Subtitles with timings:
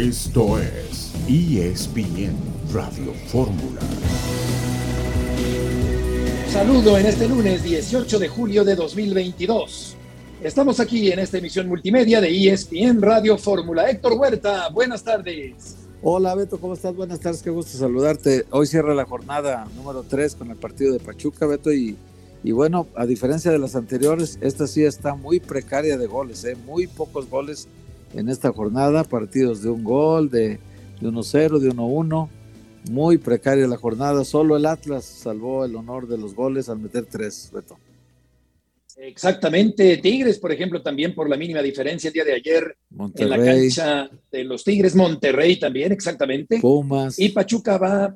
[0.00, 2.34] Esto es ESPN
[2.72, 3.82] Radio Fórmula.
[6.48, 9.96] Saludo en este lunes 18 de julio de 2022.
[10.42, 13.90] Estamos aquí en esta emisión multimedia de ESPN Radio Fórmula.
[13.90, 15.76] Héctor Huerta, buenas tardes.
[16.00, 16.96] Hola Beto, ¿cómo estás?
[16.96, 18.46] Buenas tardes, qué gusto saludarte.
[18.52, 21.98] Hoy cierra la jornada número 3 con el partido de Pachuca, Beto, y,
[22.42, 26.56] y bueno, a diferencia de las anteriores, esta sí está muy precaria de goles, ¿eh?
[26.56, 27.68] muy pocos goles
[28.14, 30.58] en esta jornada, partidos de un gol, de,
[31.00, 32.28] de 1-0, de 1-1,
[32.90, 37.06] muy precaria la jornada, solo el Atlas salvó el honor de los goles al meter
[37.06, 37.78] tres, Beto.
[38.96, 43.30] Exactamente, Tigres, por ejemplo, también por la mínima diferencia el día de ayer Monterrey, en
[43.30, 46.58] la cancha de los Tigres, Monterrey también, exactamente.
[46.60, 48.14] Pumas, Y Pachuca va,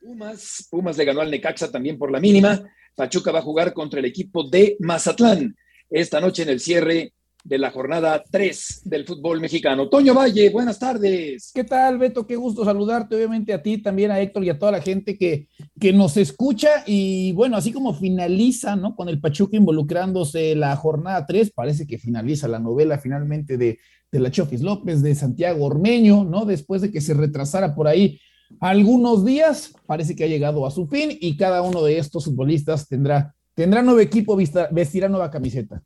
[0.00, 2.62] Pumas, Pumas le ganó al Necaxa también por la mínima.
[2.94, 5.56] Pachuca va a jugar contra el equipo de Mazatlán
[5.88, 9.88] esta noche en el cierre de la jornada 3 del fútbol mexicano.
[9.88, 11.50] Toño Valle, buenas tardes.
[11.54, 12.26] ¿Qué tal, Beto?
[12.26, 15.48] Qué gusto saludarte, obviamente a ti, también a Héctor y a toda la gente que,
[15.78, 16.84] que nos escucha.
[16.86, 18.94] Y bueno, así como finaliza, ¿no?
[18.94, 23.78] Con el Pachuca involucrándose la jornada 3, parece que finaliza la novela finalmente de,
[24.12, 26.44] de la Chofis López, de Santiago Ormeño, ¿no?
[26.44, 28.20] Después de que se retrasara por ahí
[28.58, 32.88] algunos días, parece que ha llegado a su fin y cada uno de estos futbolistas
[32.88, 34.36] tendrá, tendrá nuevo equipo,
[34.70, 35.82] vestirá nueva camiseta.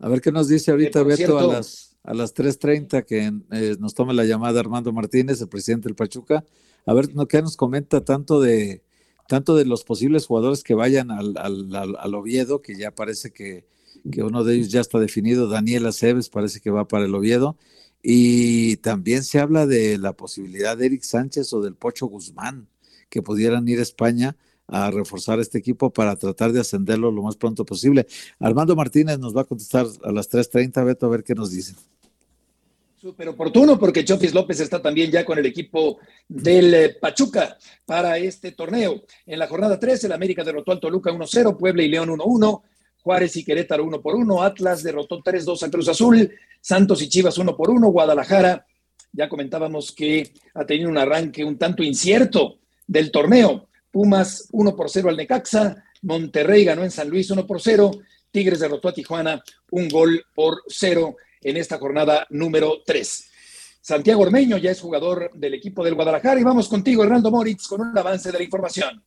[0.00, 3.76] A ver qué nos dice ahorita Beto cierto- a las, a las 3.30 que eh,
[3.78, 6.44] nos tome la llamada Armando Martínez, el presidente del Pachuca.
[6.86, 8.82] A ver no, qué nos comenta tanto de
[9.28, 13.30] tanto de los posibles jugadores que vayan al, al, al- al Oviedo, que ya parece
[13.30, 13.66] que,
[14.10, 17.58] que uno de ellos ya está definido, Daniel Aceves parece que va para el Oviedo.
[18.02, 22.68] Y también se habla de la posibilidad de Eric Sánchez o del Pocho Guzmán,
[23.10, 24.34] que pudieran ir a España
[24.68, 28.06] a reforzar este equipo para tratar de ascenderlo lo más pronto posible.
[28.38, 31.74] Armando Martínez nos va a contestar a las 3.30, Beto, a ver qué nos dice.
[33.00, 38.18] Súper oportuno porque Chofis López está también ya con el equipo del eh, Pachuca para
[38.18, 39.04] este torneo.
[39.24, 42.62] En la jornada 3, el América derrotó al Toluca 1-0, Puebla y León 1-1,
[43.02, 46.30] Juárez y Querétaro 1 por 1, Atlas derrotó 3-2 a Cruz Azul,
[46.60, 48.66] Santos y Chivas 1 por 1, Guadalajara,
[49.12, 53.68] ya comentábamos que ha tenido un arranque un tanto incierto del torneo.
[53.98, 57.90] Pumas 1 por 0 al Necaxa, Monterrey ganó en San Luis 1 por 0,
[58.30, 59.42] Tigres derrotó a Tijuana
[59.72, 63.28] un gol por 0 en esta jornada número 3.
[63.80, 67.80] Santiago Ormeño ya es jugador del equipo del Guadalajara y vamos contigo, Hernando Moritz, con
[67.80, 69.02] un avance de la información.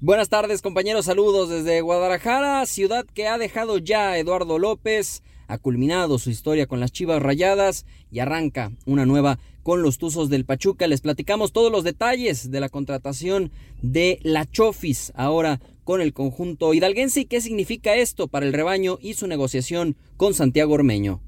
[0.00, 6.18] Buenas tardes compañeros, saludos desde Guadalajara, ciudad que ha dejado ya Eduardo López, ha culminado
[6.18, 10.86] su historia con las Chivas Rayadas y arranca una nueva con los Tuzos del Pachuca.
[10.86, 13.50] Les platicamos todos los detalles de la contratación
[13.82, 18.98] de la Chofis ahora con el conjunto hidalguense y qué significa esto para el rebaño
[19.00, 21.20] y su negociación con Santiago Ormeño.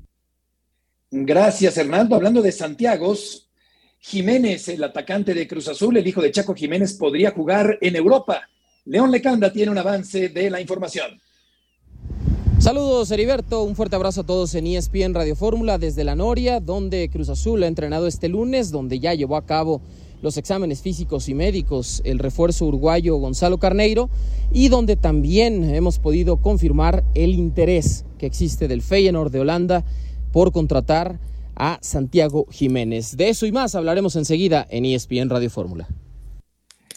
[1.10, 2.14] Gracias, Hernando.
[2.14, 3.48] Hablando de Santiagos,
[3.98, 8.48] Jiménez, el atacante de Cruz Azul, el hijo de Chaco Jiménez, podría jugar en Europa.
[8.84, 11.20] León Lecanda tiene un avance de la información.
[12.66, 17.08] Saludos Heriberto, un fuerte abrazo a todos en ESPN Radio Fórmula desde La Noria, donde
[17.08, 19.80] Cruz Azul ha entrenado este lunes, donde ya llevó a cabo
[20.20, 24.10] los exámenes físicos y médicos el refuerzo uruguayo Gonzalo Carneiro
[24.50, 29.84] y donde también hemos podido confirmar el interés que existe del Feyenoord de Holanda
[30.32, 31.20] por contratar
[31.54, 33.16] a Santiago Jiménez.
[33.16, 35.86] De eso y más hablaremos enseguida en ESPN Radio Fórmula.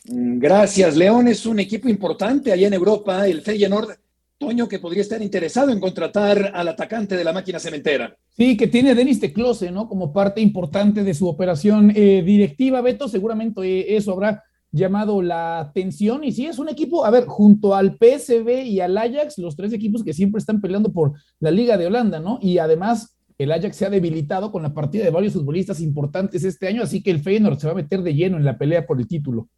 [0.06, 4.09] Gracias, León es un equipo importante allá en Europa, el Feyenoord.
[4.40, 8.16] Toño, que podría estar interesado en contratar al atacante de la máquina cementera.
[8.30, 9.90] Sí, que tiene a Denis Teclose, ¿no?
[9.90, 13.10] Como parte importante de su operación eh, directiva, Beto.
[13.10, 14.42] Seguramente eh, eso habrá
[14.72, 16.24] llamado la atención.
[16.24, 19.74] Y sí, es un equipo, a ver, junto al PSV y al Ajax, los tres
[19.74, 22.40] equipos que siempre están peleando por la Liga de Holanda, ¿no?
[22.42, 26.70] Y además, el Ajax se ha debilitado con la partida de varios futbolistas importantes este
[26.70, 29.02] año, así que el Feyenoord se va a meter de lleno en la pelea por
[29.02, 29.50] el título.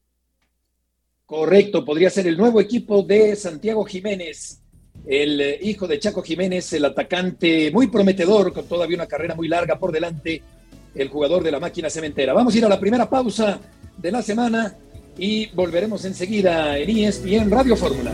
[1.26, 4.61] Correcto, podría ser el nuevo equipo de Santiago Jiménez,
[5.06, 9.48] el eh, hijo de Chaco Jiménez, el atacante muy prometedor, con todavía una carrera muy
[9.48, 10.42] larga por delante,
[10.94, 12.34] el jugador de la máquina cementera.
[12.34, 13.60] Vamos a ir a la primera pausa
[13.98, 14.76] de la semana
[15.18, 18.14] y volveremos enseguida en ESPN Radio Fórmula.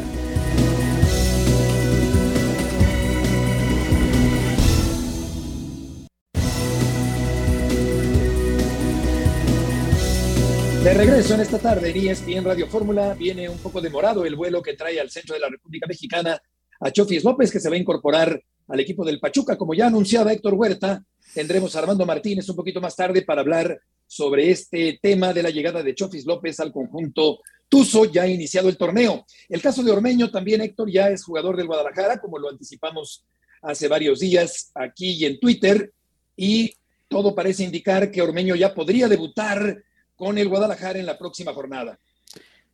[10.84, 14.62] De regreso en esta tarde en ESPN Radio Fórmula, viene un poco demorado el vuelo
[14.62, 16.42] que trae al centro de la República Mexicana
[16.80, 19.58] a Chofis López, que se va a incorporar al equipo del Pachuca.
[19.58, 21.04] Como ya anunciaba Héctor Huerta,
[21.34, 25.50] tendremos a Armando Martínez un poquito más tarde para hablar sobre este tema de la
[25.50, 27.40] llegada de Chofis López al conjunto
[27.70, 29.26] Tuzo, ya ha iniciado el torneo.
[29.50, 33.26] El caso de Ormeño también, Héctor, ya es jugador del Guadalajara, como lo anticipamos
[33.62, 35.92] hace varios días aquí y en Twitter,
[36.36, 36.74] y
[37.10, 39.84] todo parece indicar que Ormeño ya podría debutar
[40.16, 42.00] con el Guadalajara en la próxima jornada.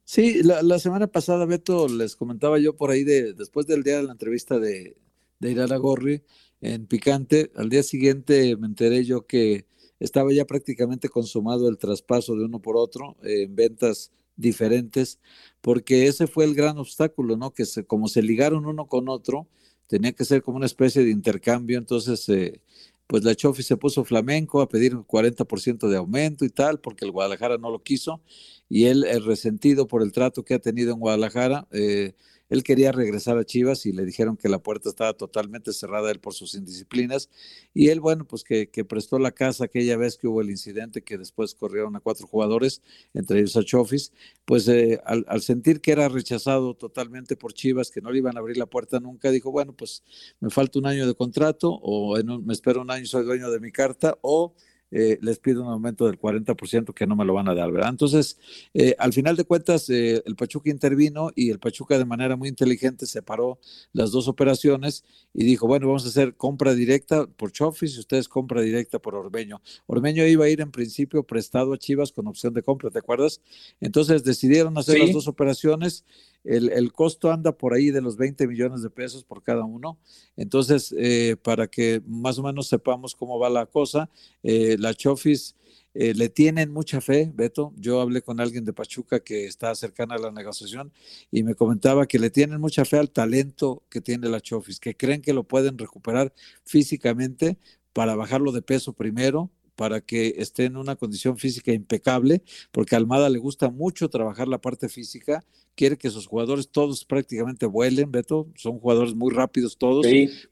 [0.05, 4.03] Sí, la, semana pasada, Beto, les comentaba yo por ahí, de, después del día de
[4.03, 4.97] la entrevista de,
[5.39, 6.23] de Irara Gorri
[6.61, 9.65] en Picante, al día siguiente me enteré yo que
[9.99, 15.19] estaba ya prácticamente consumado el traspaso de uno por otro en ventas diferentes,
[15.61, 17.53] porque ese fue el gran obstáculo, ¿no?
[17.53, 19.47] Que se, como se ligaron uno con otro,
[19.87, 22.61] tenía que ser como una especie de intercambio, entonces eh,
[23.07, 27.05] pues la Chofi se puso flamenco a pedir un 40% de aumento y tal, porque
[27.05, 28.21] el Guadalajara no lo quiso,
[28.69, 32.13] y él, el resentido por el trato que ha tenido en Guadalajara, eh,
[32.49, 36.19] él quería regresar a Chivas y le dijeron que la puerta estaba totalmente cerrada él
[36.19, 37.29] por sus indisciplinas.
[37.73, 41.17] Y él, bueno, pues que, prestó la casa aquella vez que hubo el incidente que
[41.17, 42.81] después corrieron a cuatro jugadores,
[43.13, 44.11] entre ellos a Chofis,
[44.45, 48.39] pues eh, al, sentir que era rechazado totalmente por Chivas, que no le iban a
[48.39, 50.03] abrir la puerta nunca, dijo, bueno, pues
[50.39, 53.71] me falta un año de contrato o me espero un año, soy dueño de mi
[53.71, 54.53] carta o
[54.95, 57.89] eh, les pido un aumento del 40% que no me lo van a dar, ¿verdad?
[57.89, 58.37] Entonces,
[58.75, 62.47] eh, al final de cuentas, eh, el Pachuca intervino y el Pachuca de manera muy
[62.47, 63.57] inteligente separó
[63.91, 65.03] las dos operaciones
[65.33, 69.15] y dijo, bueno, vamos a hacer compra directa por Chofis y ustedes compra directa por
[69.15, 69.61] Ormeño.
[69.87, 73.41] Ormeño iba a ir en principio prestado a Chivas con opción de compra, ¿te acuerdas?
[73.81, 76.05] Entonces decidieron hacer las dos operaciones
[76.43, 79.97] el, costo anda por ahí de los 20 millones de pesos por cada uno.
[80.35, 84.09] Entonces, eh, para que más o menos sepamos cómo va la cosa,
[84.43, 85.55] eh, la Chofis
[85.93, 87.73] eh, le tienen mucha fe, Beto.
[87.77, 90.91] Yo hablé con alguien de Pachuca que está cercana a la negociación
[91.31, 94.95] y me comentaba que le tienen mucha fe al talento que tiene la Chofis, que
[94.95, 96.33] creen que lo pueden recuperar
[96.65, 97.57] físicamente
[97.93, 102.97] para bajarlo de peso primero, para que esté en una condición física impecable, porque a
[102.97, 105.43] Almada le gusta mucho trabajar la parte física,
[105.75, 110.05] quiere que sus jugadores todos prácticamente vuelen, Beto, son jugadores muy rápidos todos,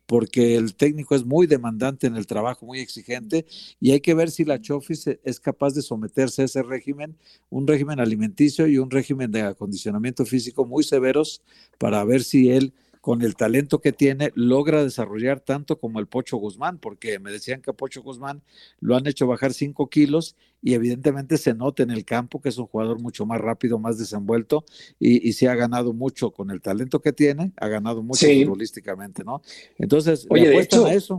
[0.06, 3.46] porque el técnico es muy demandante en el trabajo, muy exigente,
[3.80, 7.16] y hay que ver si la Chofis es capaz de someterse a ese régimen,
[7.50, 11.42] un régimen alimenticio y un régimen de acondicionamiento físico muy severos,
[11.78, 16.38] para ver si él con el talento que tiene, logra desarrollar tanto como el Pocho
[16.38, 18.44] Guzmán, porque me decían que a Pocho Guzmán
[18.80, 22.58] lo han hecho bajar 5 kilos y evidentemente se nota en el campo que es
[22.60, 24.64] un jugador mucho más rápido, más desenvuelto
[25.00, 29.24] y, y se ha ganado mucho con el talento que tiene, ha ganado mucho futbolísticamente,
[29.24, 29.42] ¿no?
[29.80, 31.18] Entonces, Oye, de hecho, a eso.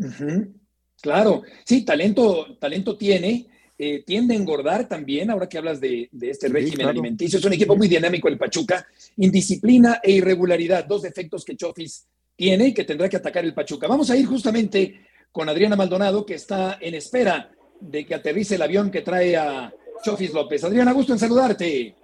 [1.00, 3.48] Claro, sí, talento, talento tiene
[3.78, 7.38] eh, tiende a engordar también, ahora que hablas de, este régimen alimenticio.
[7.38, 8.86] Es un equipo muy dinámico el Pachuca.
[9.16, 13.88] Indisciplina e irregularidad, dos defectos que Chofis tiene y que tendrá que atacar el Pachuca.
[13.88, 15.00] Vamos a ir justamente
[15.32, 19.72] con Adriana Maldonado, que está en espera de que aterrice el avión que trae a
[20.02, 20.62] Chofis López.
[20.64, 21.94] Adriana, gusto en saludarte.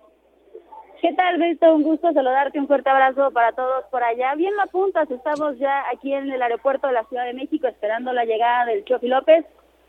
[1.00, 1.76] ¿Qué tal, Beto?
[1.76, 4.34] Un gusto saludarte, un fuerte abrazo para todos por allá.
[4.34, 8.12] Bien lo apuntas, estamos ya aquí en el aeropuerto de la Ciudad de México esperando
[8.12, 9.44] la llegada del Chofi López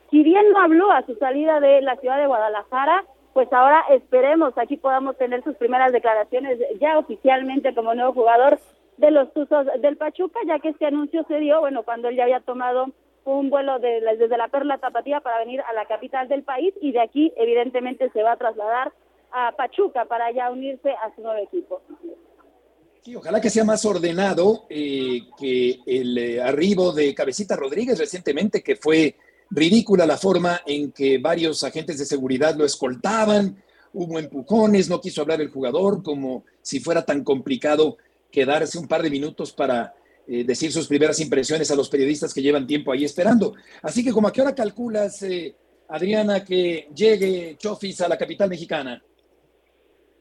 [0.10, 4.58] si bien no habló a su salida de la ciudad de Guadalajara, pues ahora esperemos
[4.58, 8.60] aquí podamos tener sus primeras declaraciones ya oficialmente como nuevo jugador
[8.98, 12.24] de los Tuzos del Pachuca, ya que este anuncio se dio, bueno, cuando él ya
[12.24, 12.88] había tomado
[13.24, 16.92] un vuelo de, desde la Perla Tapatía para venir a la capital del país y
[16.92, 18.92] de aquí evidentemente se va a trasladar
[19.32, 21.82] a Pachuca para ya unirse a su nuevo equipo.
[23.02, 28.62] Sí, ojalá que sea más ordenado eh, que el eh, arribo de Cabecita Rodríguez recientemente,
[28.62, 29.16] que fue
[29.52, 33.62] ridícula la forma en que varios agentes de seguridad lo escoltaban,
[33.94, 37.98] hubo empujones, no quiso hablar el jugador, como si fuera tan complicado
[38.32, 39.94] quedarse un par de minutos para
[40.28, 43.56] eh, decir sus primeras impresiones a los periodistas que llevan tiempo ahí esperando.
[43.82, 45.56] Así que, ¿como a qué hora calculas, eh,
[45.88, 49.02] Adriana, que llegue Chofis a la capital mexicana?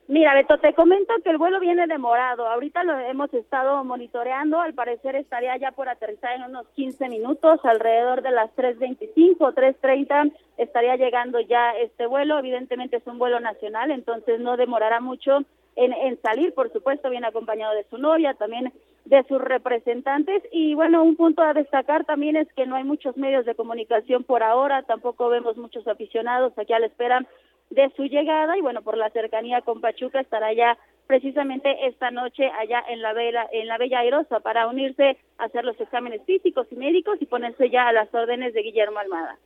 [0.08, 2.48] Mira, Beto, te comento que el vuelo viene demorado.
[2.48, 4.58] Ahorita lo hemos estado monitoreando.
[4.58, 10.32] Al parecer estaría ya por aterrizar en unos 15 minutos, alrededor de las 3.25, 3.30
[10.56, 12.38] estaría llegando ya este vuelo.
[12.38, 15.40] Evidentemente es un vuelo nacional, entonces no demorará mucho
[15.76, 18.72] en, en salir, por supuesto, bien acompañado de su novia, también
[19.04, 20.42] de sus representantes.
[20.50, 24.24] Y bueno, un punto a destacar también es que no hay muchos medios de comunicación
[24.24, 27.26] por ahora, tampoco vemos muchos aficionados aquí a la espera
[27.70, 32.50] de su llegada y bueno, por la cercanía con Pachuca estará ya precisamente esta noche
[32.58, 36.66] allá en la Bella, en la Bella Airosa para unirse a hacer los exámenes físicos
[36.70, 39.38] y médicos y ponerse ya a las órdenes de Guillermo Almada.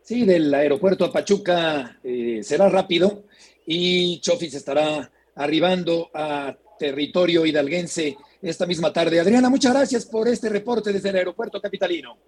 [0.00, 3.24] Sí, del aeropuerto a Pachuca eh, será rápido
[3.66, 9.18] y Chofis estará arribando a territorio hidalguense esta misma tarde.
[9.18, 12.18] Adriana, muchas gracias por este reporte desde el aeropuerto capitalino.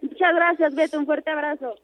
[0.00, 0.98] Muchas gracias, Beto.
[0.98, 1.76] Un fuerte abrazo.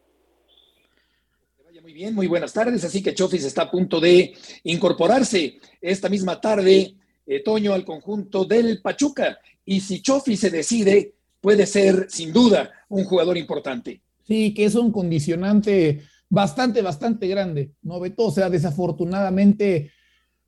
[1.89, 2.85] Muy bien, muy buenas tardes.
[2.85, 6.95] Así que Chofis está a punto de incorporarse esta misma tarde,
[7.27, 9.39] eh, Toño, al conjunto del Pachuca.
[9.65, 14.03] Y si Chofis se decide, puede ser sin duda un jugador importante.
[14.27, 18.27] Sí, que es un condicionante bastante, bastante grande, ¿no, Beto?
[18.27, 19.91] O sea, desafortunadamente,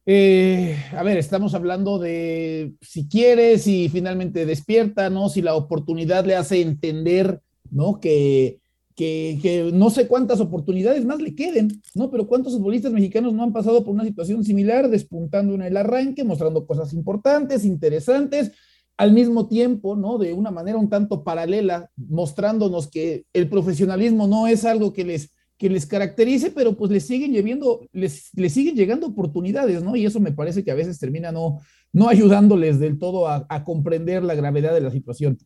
[0.05, 5.31] eh, a ver, estamos hablando de si quieres, si finalmente despierta, ¿no?
[5.31, 7.99] Si la oportunidad le hace entender, ¿no?
[7.99, 8.60] Que,
[9.01, 12.11] que, no sé cuántas oportunidades más le queden, ¿no?
[12.11, 16.23] Pero cuántos futbolistas mexicanos no han pasado por una situación similar, despuntando en el arranque,
[16.23, 18.53] mostrando cosas importantes, interesantes,
[18.99, 20.19] al mismo tiempo, ¿no?
[20.19, 25.33] De una manera un tanto paralela, mostrándonos que el profesionalismo no es algo que les,
[25.57, 29.97] que les caracterice, pero pues les siguen llevando, les, les siguen llegando oportunidades, ¿no?
[29.97, 31.61] Y eso me parece que a veces termina no,
[31.95, 35.39] no ayudándoles del todo a, a comprender la gravedad de la situación.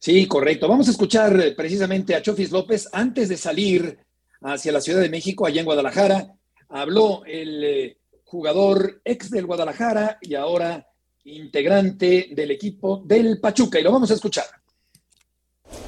[0.00, 0.66] Sí, correcto.
[0.66, 3.98] Vamos a escuchar eh, precisamente a Chofis López antes de salir
[4.40, 6.34] hacia la Ciudad de México, allá en Guadalajara.
[6.70, 10.88] Habló el eh, jugador ex del Guadalajara y ahora
[11.24, 14.46] integrante del equipo del Pachuca, y lo vamos a escuchar.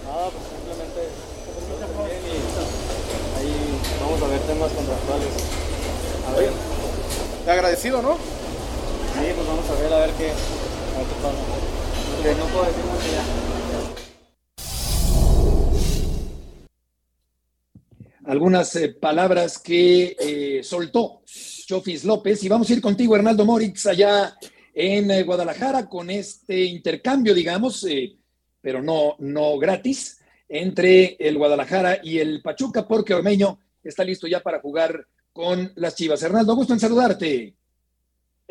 [0.04, 1.00] Nada, pues simplemente
[2.04, 2.30] y
[3.38, 3.54] ahí
[3.98, 5.28] vamos a ver temas contractuales.
[6.28, 6.52] A ver.
[7.46, 8.16] Te agradecido, ¿no?
[8.16, 11.38] Sí, pues vamos a ver a ver qué, a ver qué pasa.
[12.20, 12.34] Okay.
[12.34, 13.61] No puedo decir mucho ya.
[18.24, 22.42] Algunas eh, palabras que eh, soltó Chofis López.
[22.44, 24.36] Y vamos a ir contigo, Hernaldo Moritz, allá
[24.72, 27.84] en eh, Guadalajara con este intercambio, digamos,
[28.60, 34.40] pero no, no gratis, entre el Guadalajara y el Pachuca, porque Ormeño está listo ya
[34.40, 36.22] para jugar con las Chivas.
[36.22, 37.56] Hernaldo, gusto en saludarte.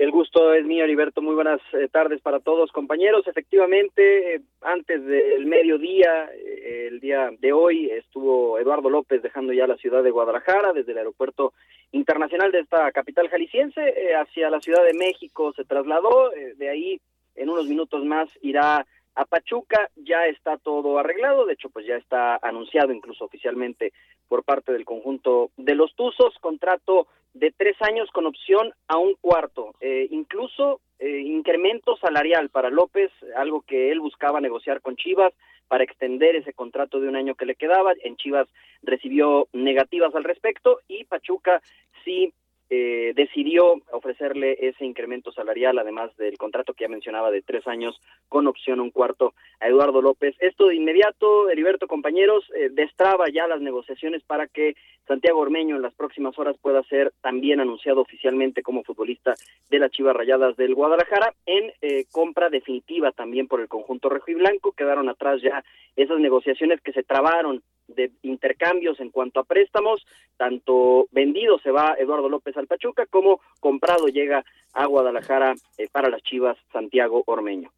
[0.02, 1.22] El gusto es mío, Heriberto.
[1.22, 3.28] Muy buenas eh, tardes para todos, compañeros.
[3.28, 9.68] Efectivamente, eh, antes del mediodía, eh, el día de hoy, estuvo Eduardo López dejando ya
[9.68, 11.54] la ciudad de Guadalajara desde el aeropuerto
[11.92, 15.54] internacional de esta capital jalisciense hacia la Ciudad de México.
[15.56, 17.00] Se trasladó, de ahí
[17.36, 21.98] en unos minutos más irá a Pachuca ya está todo arreglado, de hecho pues ya
[21.98, 23.94] está anunciado incluso oficialmente
[24.32, 29.16] por parte del conjunto de los Tuzos, contrato de tres años con opción a un
[29.20, 35.34] cuarto, eh, incluso eh, incremento salarial para López, algo que él buscaba negociar con Chivas
[35.68, 38.48] para extender ese contrato de un año que le quedaba, en Chivas
[38.84, 41.62] recibió negativas al respecto y Pachuca
[42.06, 42.34] sí
[42.74, 48.00] eh, decidió ofrecerle ese incremento salarial, además del contrato que ya mencionaba de tres años
[48.30, 50.38] con opción un cuarto a Eduardo López.
[50.40, 54.76] Esto de inmediato, Heriberto, compañeros, eh, destraba ya las negociaciones para que
[55.06, 59.34] Santiago Ormeño en las próximas horas pueda ser también anunciado oficialmente como futbolista
[59.70, 64.32] de las Chivas Rayadas del Guadalajara en eh, compra definitiva también por el conjunto rojo
[64.32, 64.72] y blanco.
[64.72, 65.62] Quedaron atrás ya
[65.98, 67.62] esas negociaciones que se trabaron
[67.96, 70.06] de intercambios en cuanto a préstamos,
[70.38, 74.44] tanto vendido se va Eduardo López al Pachuca como comprado llega
[74.74, 77.72] a Guadalajara eh, para las Chivas Santiago Ormeño.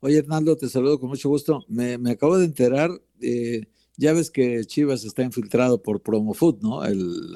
[0.00, 1.64] Oye, Hernando, te saludo con mucho gusto.
[1.68, 2.90] Me, me acabo de enterar,
[3.20, 6.84] eh, ya ves que Chivas está infiltrado por Promofood, ¿no?
[6.84, 7.34] El,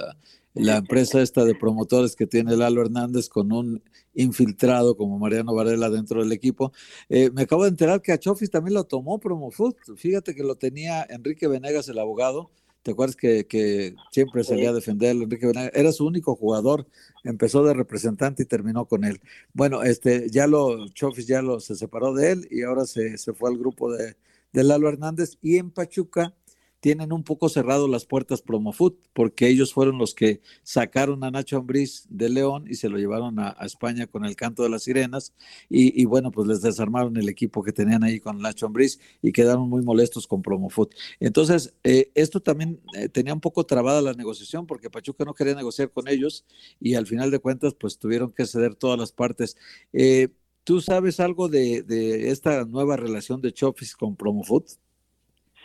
[0.55, 3.83] la, empresa esta de promotores que tiene Lalo Hernández con un
[4.15, 6.73] infiltrado como Mariano Varela dentro del equipo.
[7.09, 9.75] Eh, me acabo de enterar que a Chofis también lo tomó Promofood.
[9.97, 12.51] Fíjate que lo tenía Enrique Venegas, el abogado.
[12.83, 15.25] ¿Te acuerdas que, que siempre salía a defenderlo?
[15.25, 16.87] Enrique Venegas era su único jugador,
[17.23, 19.21] empezó de representante y terminó con él.
[19.55, 23.33] Bueno, este, ya lo, Chofis ya lo se separó de él y ahora se, se
[23.35, 24.17] fue al grupo de,
[24.53, 25.39] de Lalo Hernández.
[25.41, 26.35] Y en Pachuca,
[26.83, 31.57] tienen un poco cerrado las puertas Promofood, porque ellos fueron los que sacaron a Nacho
[31.57, 35.33] Ambriz de León y se lo llevaron a, España con el canto de las sirenas,
[35.69, 39.69] y, bueno, pues les desarmaron el equipo que tenían ahí con Nacho Ambriz y quedaron
[39.69, 40.89] muy molestos con Promofood.
[41.21, 45.55] Entonces, eh, esto también eh, tenía un poco trabada la negociación, porque Pachuca no quería
[45.55, 46.45] negociar con ellos,
[46.81, 49.57] y al final de cuentas, pues tuvieron que ceder todas las partes.
[49.93, 50.31] Eh,
[50.65, 51.85] ¿Tú sabes algo de,
[52.31, 54.65] esta nueva relación de Chofis con Promofood?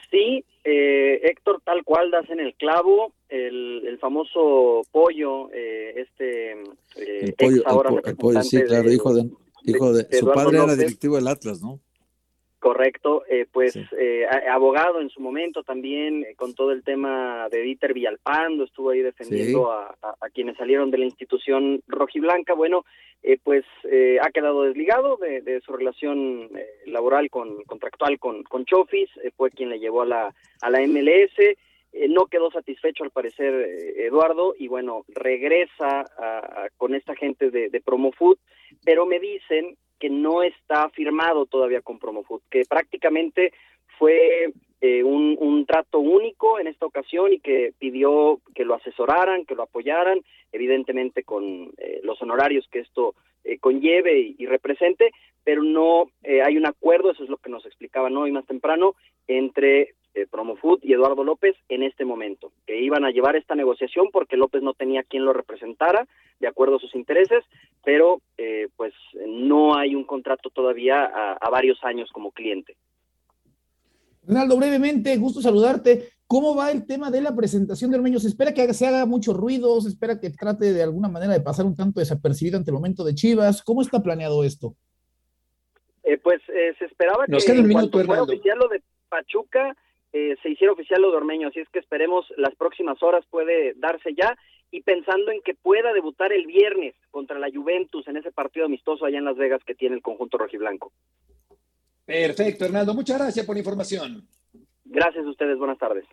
[0.09, 6.51] Sí, eh, Héctor, tal cual das en el clavo, el, el famoso pollo, eh, este
[6.51, 9.29] eh, el pollo, ahora el, el pollo sí, claro, de, hijo de,
[9.65, 10.63] hijo de, de su padre López.
[10.63, 11.79] era directivo del Atlas, ¿no?
[12.67, 13.86] Correcto, eh, pues sí.
[13.97, 18.89] eh, abogado en su momento también eh, con todo el tema de Dieter Villalpando, estuvo
[18.89, 19.95] ahí defendiendo sí.
[20.01, 22.53] a, a, a, quienes salieron de la institución rojiblanca.
[22.55, 22.83] Bueno,
[23.24, 28.43] eh, pues eh, ha quedado desligado de, de su relación eh, laboral con contractual con,
[28.43, 31.38] con Chofis, fue quien le llevó a la, a la MLS.
[32.09, 33.53] no quedó satisfecho al parecer
[33.95, 38.38] Eduardo y bueno, regresa a, con esta gente de, de Promofood,
[38.83, 43.53] pero me dicen que no está firmado todavía con Promofood, que prácticamente
[43.97, 49.45] fue eh, un, un, trato único en esta ocasión y que pidió que lo asesoraran,
[49.45, 55.11] que lo apoyaran, evidentemente con eh, los honorarios que esto eh, conlleve y, y, represente,
[55.43, 58.95] pero no eh, hay un acuerdo, eso es lo que nos explicaban hoy más temprano,
[59.27, 64.07] entre eh, Promofood y Eduardo López en este momento, que iban a llevar esta negociación
[64.12, 66.07] porque López no tenía quien lo representara
[66.39, 67.43] de acuerdo a sus intereses,
[67.86, 68.93] pero eh, pues
[69.27, 72.75] no hay un contrato todavía a, varios años como cliente.
[74.24, 76.09] Ronaldo, brevemente, gusto saludarte.
[76.25, 78.19] ¿Cómo va el tema de la presentación de Ormeño?
[78.19, 79.79] ¿Se espera que se haga mucho ruido?
[79.81, 83.03] ¿Se espera que trate de alguna manera de pasar un tanto desapercibido ante el momento
[83.03, 83.62] de Chivas?
[83.62, 84.75] ¿Cómo está planeado esto?
[86.03, 89.75] Eh, pues eh, se esperaba que en cuanto fuera oficial lo de Pachuca,
[90.17, 93.74] eh, se hiciera oficial lo de Ormeño, así es que esperemos las próximas horas puede
[93.75, 94.36] darse ya
[94.71, 99.05] y pensando en que pueda debutar el viernes contra la Juventus en ese partido amistoso
[99.05, 100.91] allá en Las Vegas que tiene el conjunto rojiblanco.
[102.05, 104.27] Perfecto, Hernando, muchas gracias por la información.
[104.86, 106.05] Gracias a ustedes, buenas tardes.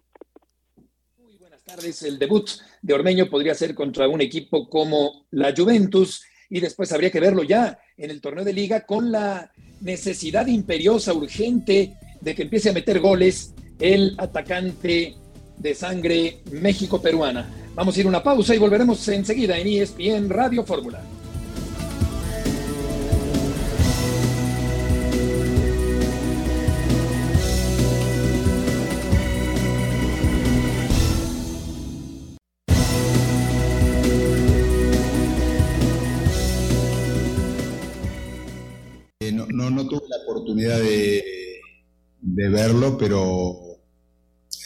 [1.16, 2.02] Muy buenas tardes.
[2.02, 2.49] El debut
[2.82, 7.42] de Ormeño podría ser contra un equipo como la Juventus y después habría que verlo
[7.42, 12.75] ya en el torneo de liga con la necesidad imperiosa, urgente de que empiece a
[12.75, 15.14] meter goles el atacante
[15.57, 17.49] de sangre México-peruana.
[17.75, 21.02] Vamos a ir a una pausa y volveremos enseguida en ESPN Radio Fórmula.
[39.71, 41.25] no, tuve la oportunidad de,
[42.21, 43.63] verlo, pero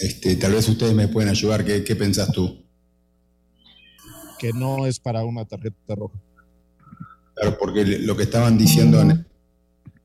[0.01, 1.65] este, tal vez ustedes me pueden ayudar.
[1.65, 2.65] ¿Qué, ¿Qué pensás tú?
[4.39, 6.19] Que no es para una tarjeta roja.
[7.35, 9.03] Claro, porque lo que estaban diciendo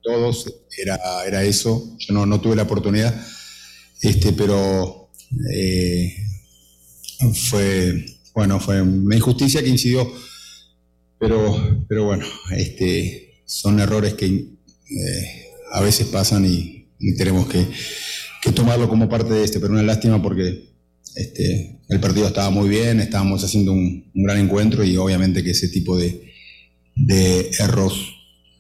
[0.04, 1.96] todos era, era eso.
[1.98, 3.16] Yo no, no tuve la oportunidad,
[4.02, 5.10] este, pero
[5.52, 6.14] eh,
[7.50, 10.12] fue, bueno, fue una injusticia que incidió,
[11.18, 16.82] pero, pero bueno, este, son errores que eh, a veces pasan y,
[17.18, 17.68] tenemos que,
[18.52, 20.74] tomarlo como parte de este, pero una lástima porque
[21.16, 25.70] este, el partido estaba muy bien, estábamos haciendo un, gran encuentro y obviamente que ese
[25.70, 26.32] tipo de,
[26.96, 27.98] de errores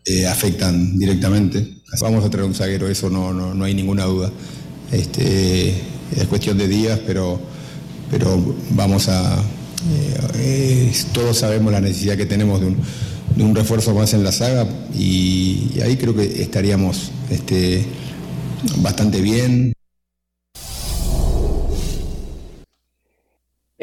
[0.05, 1.81] eh, afectan directamente.
[2.01, 4.31] Vamos a traer un zaguero, eso no, no, hay ninguna duda.
[4.91, 5.69] Este,
[6.15, 7.39] es cuestión de días, pero,
[8.10, 9.43] pero vamos a...
[10.38, 12.77] Eh, todos sabemos la necesidad que tenemos de un
[13.36, 17.86] de un refuerzo más en la saga y, ahí creo que estaríamos este,
[18.77, 19.73] bastante bien.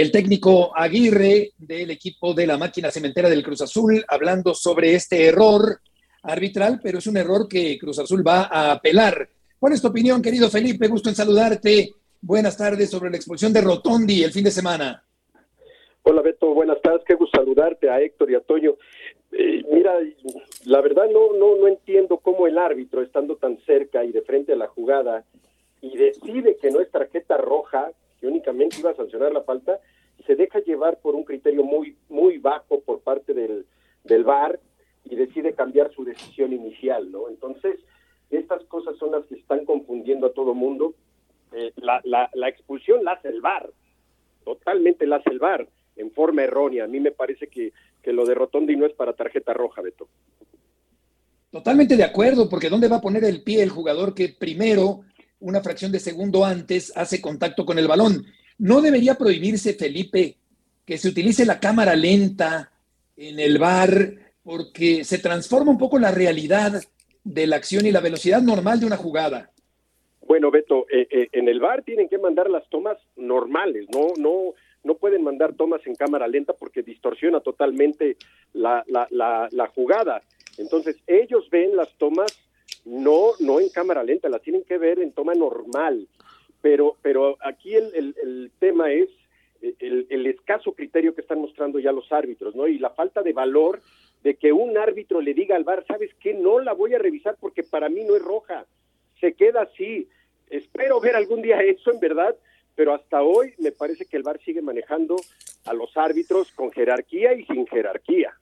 [0.00, 5.26] El técnico Aguirre del equipo de la máquina cementera del Cruz Azul hablando sobre este
[5.26, 5.78] error
[6.22, 9.28] arbitral, pero es un error que Cruz Azul va a apelar.
[9.58, 10.88] ¿Cuál es tu opinión, querido Felipe?
[10.88, 11.92] Gusto en saludarte.
[12.18, 15.04] Buenas tardes sobre la expulsión de Rotondi el fin de semana.
[16.04, 18.76] Hola Beto, buenas tardes, qué gusto saludarte a Héctor y a Toño.
[19.32, 19.98] Eh, mira,
[20.64, 24.54] la verdad no, no, no entiendo cómo el árbitro, estando tan cerca y de frente
[24.54, 25.26] a la jugada,
[25.82, 29.80] y decide que no es tarjeta roja, que únicamente iba a sancionar la falta,
[30.26, 33.66] se deja llevar por un criterio muy, muy bajo por parte del,
[34.04, 34.60] del VAR
[35.04, 37.28] y decide cambiar su decisión inicial, ¿no?
[37.28, 37.80] Entonces,
[38.30, 40.94] estas cosas son las que están confundiendo a todo mundo.
[41.52, 43.70] Eh, la, expulsión la hace el VAR,
[44.44, 46.84] totalmente la hace el VAR en forma errónea.
[46.84, 50.08] A mí me parece que, que lo de Rotondi no es para tarjeta roja, Beto.
[51.50, 55.00] Totalmente de acuerdo, porque ¿dónde va a poner el pie el jugador que primero,
[55.40, 58.26] una fracción de segundo antes, hace contacto con el balón?
[58.58, 60.36] ¿No debería prohibirse, Felipe,
[60.84, 62.70] que se utilice la cámara lenta
[63.16, 66.82] en el bar porque se transforma un poco la realidad
[67.24, 69.50] de la acción y la velocidad normal de una jugada?
[70.26, 74.54] Bueno, Beto, eh, eh, en el bar tienen que mandar las tomas normales, no, no,
[74.84, 78.16] no pueden mandar tomas en cámara lenta porque distorsiona totalmente
[78.52, 80.22] la, la, la, jugada.
[80.56, 82.38] Entonces, ellos ven las tomas
[82.84, 86.08] no, no en cámara lenta, las tienen que ver en toma normal.
[86.62, 89.08] Pero, pero aquí el, el, tema es
[89.78, 92.66] el, el, escaso criterio que están mostrando ya los árbitros, ¿no?
[92.66, 93.80] Y la falta de valor
[94.22, 96.34] de que un árbitro le diga al VAR, ¿sabes qué?
[96.34, 98.66] No la voy a revisar porque para mí no es roja.
[99.20, 100.08] Se queda así.
[100.50, 102.36] Espero ver algún día eso, en verdad,
[102.74, 105.16] pero hasta hoy me parece que el VAR sigue manejando
[105.64, 108.34] a los árbitros con jerarquía y sin jerarquía.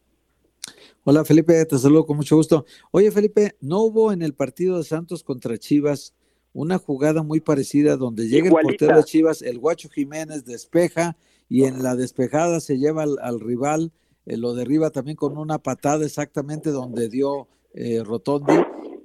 [1.10, 2.66] Hola Felipe, te saludo con mucho gusto.
[2.90, 6.14] Oye Felipe, ¿no hubo en el partido de Santos contra Chivas
[6.52, 11.16] una jugada muy parecida donde llega el portero de Chivas, el Guacho Jiménez despeja
[11.48, 13.90] y en la despejada se lleva al, rival,
[14.26, 18.52] eh, lo derriba también con una patada exactamente donde dio eh, Rotondi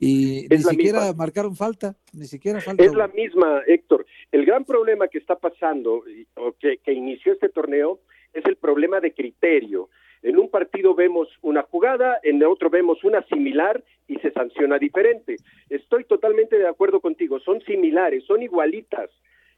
[0.01, 2.83] y ni siquiera marcaron falta, ni siquiera falta.
[2.83, 4.05] Es la misma, Héctor.
[4.29, 6.03] El gran problema que está pasando,
[6.35, 8.01] o que, que inició este torneo,
[8.33, 9.89] es el problema de criterio.
[10.23, 14.79] En un partido vemos una jugada, en el otro vemos una similar y se sanciona
[14.79, 15.35] diferente.
[15.69, 19.09] Estoy totalmente de acuerdo contigo, son similares, son igualitas,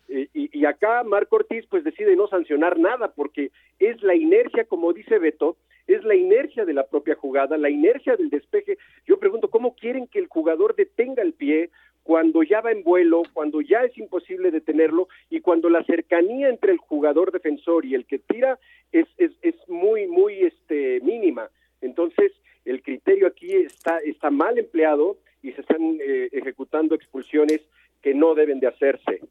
[0.07, 3.49] Eh, y, y, acá Marco Ortiz pues decide no sancionar nada porque
[3.79, 8.15] es la inercia, como dice Beto, es la inercia de la propia jugada, la inercia
[8.15, 8.77] del despeje.
[9.07, 11.69] Yo pregunto, ¿cómo quieren que el jugador detenga el pie
[12.05, 16.71] cuando ya va en vuelo, cuando ya es imposible detenerlo y cuando la cercanía entre
[16.71, 18.59] el jugador defensor y el que tira
[18.91, 21.49] es, es, es muy, muy este, mínima?
[21.81, 22.31] Entonces,
[22.63, 27.61] el criterio aquí está, está mal empleado y se están eh, ejecutando expulsiones
[28.03, 29.21] que no deben de hacerse.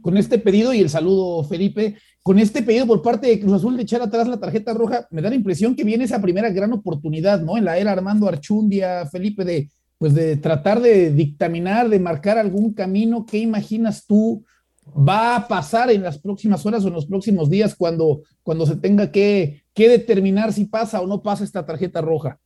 [0.00, 3.76] Con este pedido y el saludo, Felipe, con este pedido por parte de Cruz Azul
[3.76, 6.72] de echar atrás la tarjeta roja, me da la impresión que viene esa primera gran
[6.72, 7.58] oportunidad, ¿no?
[7.58, 12.74] En la era Armando Archundia, Felipe, de pues de tratar de dictaminar, de marcar algún
[12.74, 13.24] camino.
[13.28, 14.44] ¿Qué imaginas tú
[14.86, 18.76] va a pasar en las próximas horas o en los próximos días cuando, cuando se
[18.76, 22.38] tenga que, que determinar si pasa o no pasa esta tarjeta roja?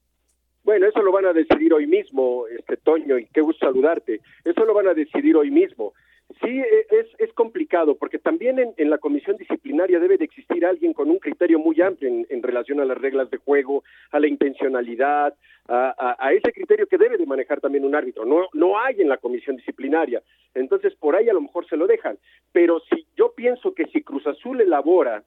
[0.62, 4.20] Bueno, eso lo van a decidir hoy mismo, este Toño, y qué gusto saludarte.
[4.44, 5.94] Eso lo van a decidir hoy mismo.
[6.42, 10.92] Sí, e, es, es complicado, porque también en, la comisión disciplinaria debe de existir alguien
[10.92, 15.34] con un criterio muy amplio en, relación a las reglas de juego, a la intencionalidad,
[15.68, 18.24] a, ese criterio que debe de manejar también un árbitro.
[18.24, 20.22] No, no hay en la comisión disciplinaria.
[20.54, 22.18] Entonces, por ahí a lo mejor se lo dejan.
[22.52, 25.22] Pero si yo pienso que si Cruz Azul elabora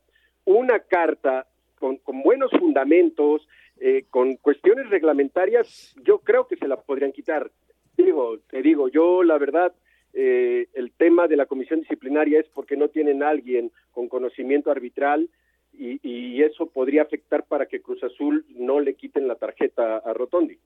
[0.46, 1.48] una carta
[1.80, 3.48] con, con buenos fundamentos,
[3.80, 7.52] eh, con cuestiones reglamentarias, yo creo que se la podrían quitar.
[7.98, 9.74] Digo, te digo, yo la verdad
[10.14, 14.70] eh, el tema de la comisión disciplinaria es porque no tienen a alguien con conocimiento
[14.72, 15.30] arbitral
[15.74, 20.58] y, eso podría afectar para que Cruz Azul no le quiten la tarjeta a Rotondi.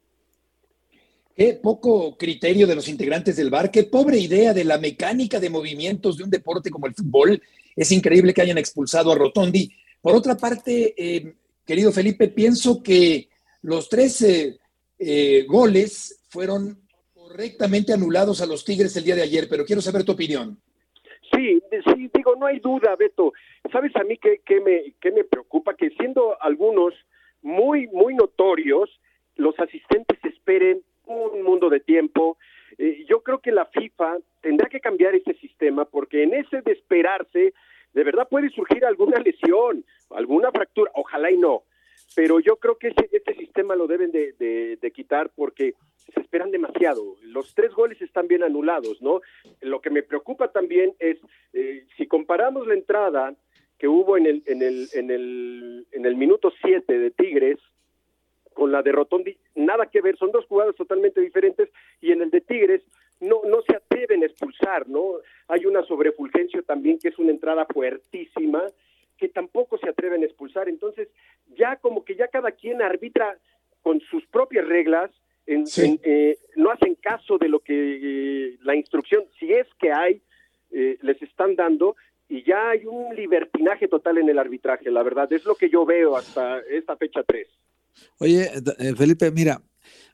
[1.35, 5.51] Qué poco criterio de los integrantes del bar, qué pobre idea de la mecánica de
[5.51, 7.41] movimientos de un deporte como el fútbol.
[7.75, 9.71] Es increíble que hayan expulsado a Rotondi.
[10.01, 13.29] Por otra parte, eh, querido Felipe, pienso que
[13.61, 14.57] los tres eh,
[14.97, 16.86] eh, goles fueron
[17.27, 20.57] correctamente anulados a los Tigres el día de ayer, pero quiero saber tu opinión.
[21.33, 23.33] Sí, sí, digo, no hay duda, Beto.
[23.71, 25.75] ¿Sabes a mí qué, qué, me, qué me preocupa?
[25.75, 26.93] Que siendo algunos
[27.41, 28.89] muy, muy notorios,
[29.35, 32.37] los asistentes esperen un mundo de tiempo.
[32.77, 36.71] Eh, yo creo que la FIFA tendrá que cambiar este sistema porque en ese de
[36.71, 37.53] esperarse,
[37.93, 41.63] de verdad puede surgir alguna lesión, alguna fractura, ojalá y no.
[42.15, 45.75] Pero yo creo que ese, este sistema lo deben de, quitar porque
[46.13, 47.15] se esperan demasiado.
[47.21, 49.21] Los tres goles están bien anulados, ¿no?
[49.61, 51.17] Lo que me preocupa también es,
[51.53, 53.35] eh, si comparamos la entrada
[53.77, 57.59] que hubo en el, en el, en el, en el minuto 7 de Tigres
[58.53, 61.69] con la de Rotondi, nada que ver, son dos jugadas totalmente diferentes
[62.01, 62.81] y en el de Tigres
[63.19, 65.17] no, no se atreven a expulsar, ¿no?
[65.47, 68.63] Hay una sobre Fulgencio también que es una entrada fuertísima
[69.17, 71.09] que tampoco se atreven a expulsar, entonces
[71.57, 73.37] ya como que ya cada quien arbitra
[73.81, 75.11] con sus propias reglas,
[75.45, 75.81] en, sí.
[75.85, 80.21] en, eh, no hacen caso de lo que eh, la instrucción, si es que hay,
[80.71, 81.95] eh, les están dando
[82.29, 85.85] y ya hay un libertinaje total en el arbitraje, la verdad, es lo que yo
[85.85, 87.47] veo hasta esta fecha 3.
[88.19, 89.61] Oye, eh, Felipe, mira,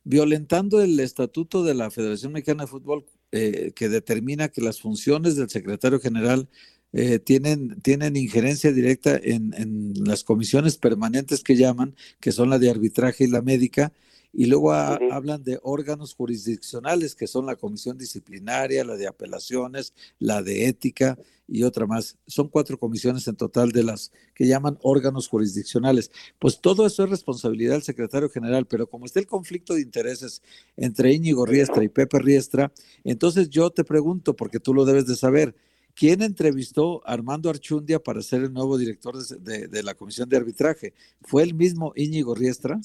[0.04, 5.36] violentando el estatuto de la Federación Mexicana de Fútbol eh, que determina que las funciones
[5.36, 6.48] del secretario general
[6.94, 12.60] eh, tienen, tienen injerencia directa en, en, las comisiones permanentes que llaman, que son la
[12.60, 13.92] de arbitraje y la médica,
[14.32, 15.14] y luego a, uh -huh.
[15.14, 21.18] hablan de órganos jurisdiccionales, que son la comisión disciplinaria, la de apelaciones, la de ética
[21.48, 22.18] y otra más.
[22.28, 26.12] Son cuatro comisiones en total de las que llaman órganos jurisdiccionales.
[26.40, 30.42] Pues todo eso es responsabilidad del secretario general, pero como está el conflicto de intereses
[30.78, 32.72] entre Íñigo Riestra y Pepe Riestra,
[33.04, 35.56] entonces yo te pregunto, porque tú lo debes de saber,
[35.96, 40.28] ¿Quién entrevistó a Armando Archundia para ser el nuevo director de, de, de, la Comisión
[40.28, 40.94] de Arbitraje?
[41.22, 42.80] ¿Fue el mismo Íñigo Riestra?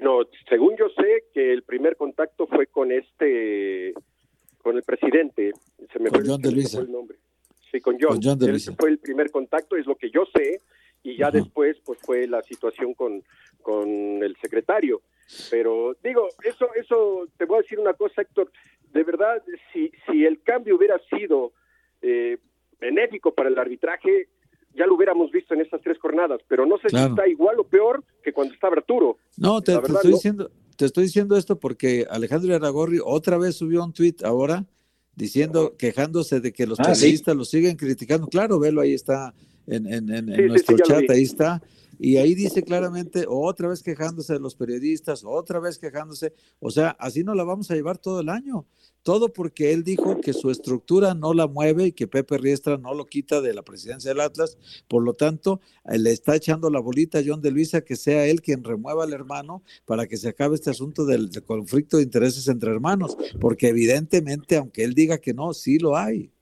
[0.00, 3.94] No, según yo sé que el primer contacto fue con este,
[4.58, 5.52] con el presidente.
[5.92, 6.80] Se me con John de Luisa.
[6.80, 7.18] el nombre.
[7.70, 8.14] Sí, con John.
[8.14, 8.74] Con John de Luisa.
[8.78, 10.60] fue el primer contacto, es lo que yo sé,
[11.02, 11.32] y ya uh -huh.
[11.34, 13.22] después pues fue la situación con,
[13.62, 13.88] con
[14.22, 15.02] el secretario.
[15.50, 18.50] Pero digo, eso, eso, te voy a decir una cosa, Héctor,
[18.94, 21.52] de verdad, si, si el cambio hubiera sido
[22.00, 22.38] eh,
[22.80, 24.28] benéfico para el arbitraje,
[24.74, 27.06] ya lo hubiéramos visto en estas tres jornadas, pero no sé claro.
[27.06, 29.18] si está igual o peor que cuando estaba Arturo.
[29.36, 30.16] No, te, verdad, te estoy, no.
[30.16, 34.64] Diciendo, te estoy diciendo esto porque Alejandro Aragorri otra vez subió un tweet ahora
[35.16, 37.38] diciendo, quejándose de que los ah, periodistas ¿sí?
[37.38, 38.28] lo siguen criticando.
[38.28, 39.34] Claro, velo, ahí está
[39.66, 41.62] en, en, en, sí, en nuestro sí, chat, ahí está.
[41.98, 46.32] Y ahí dice claramente, otra vez quejándose de los periodistas, otra vez quejándose.
[46.60, 48.66] O sea, así no la vamos a llevar todo el año.
[49.02, 52.94] Todo porque él dijo que su estructura no la mueve y que Pepe Riestra no
[52.94, 54.56] lo quita de la presidencia del Atlas.
[54.88, 58.40] Por lo tanto, le está echando la bolita a John de Luisa que sea él
[58.40, 62.70] quien remueva al hermano para que se acabe este asunto del conflicto de intereses entre
[62.70, 63.14] hermanos.
[63.40, 66.33] Porque evidentemente, aunque él diga que no, sí lo hay.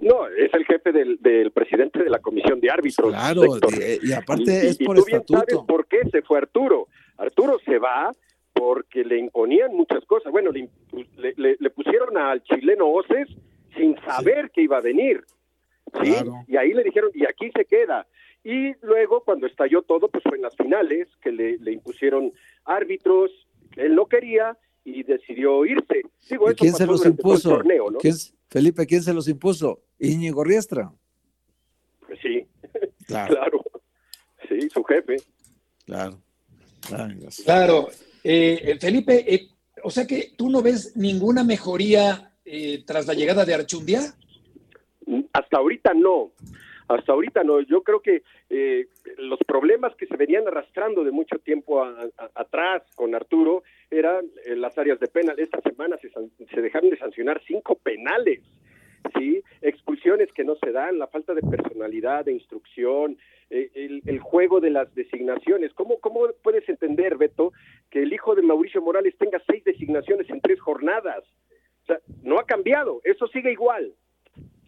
[0.00, 3.10] No, es el jefe del, del presidente de la comisión de árbitros.
[3.10, 6.88] Claro, y, y aparte es y por tú bien sabes por qué se fue Arturo.
[7.18, 8.10] Arturo se va
[8.52, 10.32] porque le imponían muchas cosas.
[10.32, 10.68] Bueno, le,
[11.36, 13.28] le- pusieron al chileno Oces
[13.76, 15.24] sin saber que iba a venir.
[16.02, 16.10] ¿sí?
[16.12, 16.32] Claro.
[16.48, 18.06] Y ahí le dijeron, y aquí se queda.
[18.44, 22.32] Y luego, cuando estalló todo, pues fue en las finales que le, le impusieron
[22.64, 23.30] árbitros
[23.76, 26.02] él no quería y decidió irse.
[26.28, 27.50] Digo, ¿Y eso quién se los impuso?
[27.50, 27.98] torneo, ¿no?
[27.98, 28.14] ¿Quién-
[28.52, 29.80] Felipe, ¿quién se los impuso?
[29.98, 30.92] Íñigo Riestra.
[32.06, 32.46] Pues sí,
[33.06, 33.64] Claro, claro.
[34.46, 35.16] Sí, su jefe.
[35.86, 36.18] claro.
[36.94, 37.40] Ay, Dios.
[37.44, 37.88] Claro.
[38.22, 39.48] Eh, Felipe, eh,
[39.82, 44.14] o sea que tú no ves ninguna mejoría eh, tras la llegada de Archundia.
[45.32, 46.32] Hasta ahorita no.
[46.94, 47.60] Hasta ahorita no.
[47.60, 48.86] Yo creo que eh,
[49.18, 54.56] los problemas que se venían arrastrando de mucho tiempo a- atrás con Arturo eran eh,
[54.56, 55.38] las áreas de penal.
[55.38, 58.40] Esta semana se, se dejaron de sancionar cinco penales.
[59.18, 59.42] ¿sí?
[59.60, 63.18] Expulsiones que no se dan, la falta de personalidad, de instrucción,
[63.50, 65.72] eh, el, el juego de las designaciones.
[65.74, 67.52] ¿Cómo, ¿Cómo puedes entender, Beto,
[67.90, 71.24] que el hijo de Mauricio Morales tenga seis designaciones en tres jornadas?
[71.82, 73.92] O sea, no ha cambiado, eso sigue igual.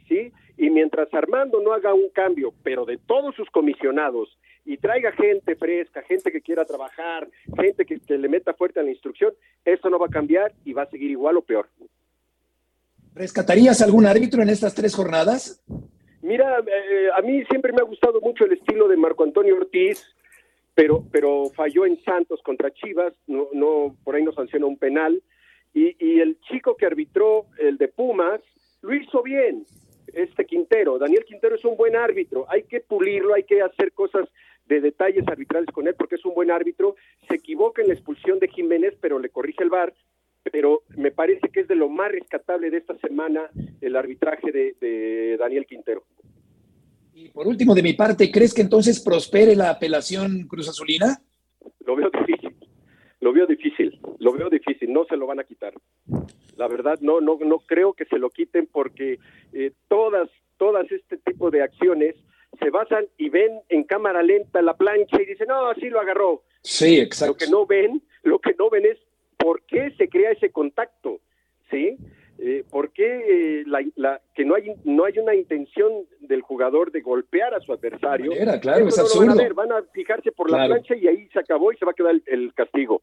[0.09, 0.33] ¿Sí?
[0.57, 5.57] Y mientras Armando no haga un cambio, pero de todos sus comisionados, y traiga gente
[5.57, 9.33] fresca, gente que quiera trabajar, gente que, que le meta fuerte a la instrucción,
[9.65, 11.69] eso no va a cambiar y va a seguir igual o peor.
[13.15, 15.63] ¿Rescatarías algún árbitro en estas tres jornadas?
[16.23, 20.17] Mira, eh, a mí siempre me ha gustado mucho el estilo de Marco Antonio Ortiz,
[20.75, 25.23] pero, pero falló en Santos contra Chivas, no, no, por ahí no sancionó un penal,
[25.75, 28.41] y, y el chico que arbitró, el de Pumas,
[28.81, 29.67] lo hizo bien,
[30.17, 30.99] este Quintero.
[30.99, 34.29] Daniel Quintero es un buen árbitro, hay que pulirlo, hay que hacer cosas
[34.67, 36.97] de detalles arbitrales con él porque es un buen árbitro.
[37.29, 39.95] Se equivoca en la expulsión de Jiménez, pero le corrige el VAR.
[40.53, 43.51] Pero me parece que es de lo más rescatable de esta semana
[43.81, 46.05] el arbitraje de, de Daniel Quintero.
[47.15, 51.19] Y por último, de mi parte, ¿crees que entonces prospere la apelación Cruz Azulina?
[51.87, 52.44] Lo veo difícil,
[53.25, 55.73] lo veo difícil, lo veo difícil, no se lo van a quitar.
[56.57, 59.19] La verdad, no, no, no creo que se lo quiten porque
[59.55, 62.17] eh, todas, todas este tipo de acciones
[62.61, 66.43] se basan y ven en cámara lenta la plancha y dicen, no, así lo agarró.
[66.61, 67.33] Sí, exacto.
[67.33, 68.99] Lo que no ven, lo que no ven es
[69.39, 71.21] por qué se crea ese contacto,
[71.71, 71.97] ¿sí?
[72.39, 76.91] Eh, ¿Por qué eh, la, la- que no hay no hay una intención del jugador
[76.91, 78.33] de golpear a su adversario?
[78.33, 79.43] manera, claro, Eso es no lo van a absurdo.
[79.45, 80.75] ver, van a fijarse por la Claro.
[80.75, 83.03] plancha y ahí se acabó y se va a quedar el, el castigo.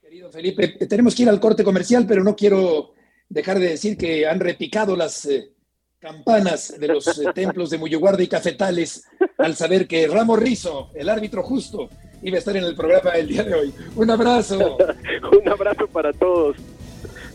[0.00, 2.92] Querido Felipe, tenemos que ir al corte comercial, pero no quiero
[3.28, 5.50] dejar de decir que han repicado las eh,
[5.98, 11.08] campanas de los eh, templos de Muyuguarda y Cafetales al saber que Ramos Rizo, el
[11.10, 11.90] árbitro justo,
[12.22, 13.74] iba a estar en el programa el día de hoy.
[13.96, 14.78] Un abrazo.
[15.42, 16.56] Un abrazo para todos.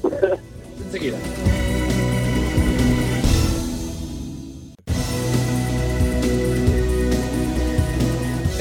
[0.93, 1.17] Enseguida.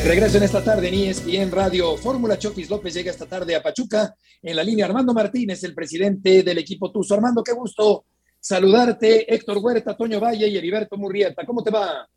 [0.06, 2.38] Regreso en esta tarde en ESPN Radio Fórmula.
[2.38, 4.14] Chofis López llega esta tarde a Pachuca.
[4.42, 7.14] En la línea Armando Martínez, el presidente del equipo Tuzo.
[7.14, 8.04] Armando, qué gusto
[8.40, 9.32] saludarte.
[9.32, 11.44] Héctor Huerta, Toño Valle y Heriberto Murrieta.
[11.44, 12.08] ¿Cómo te va?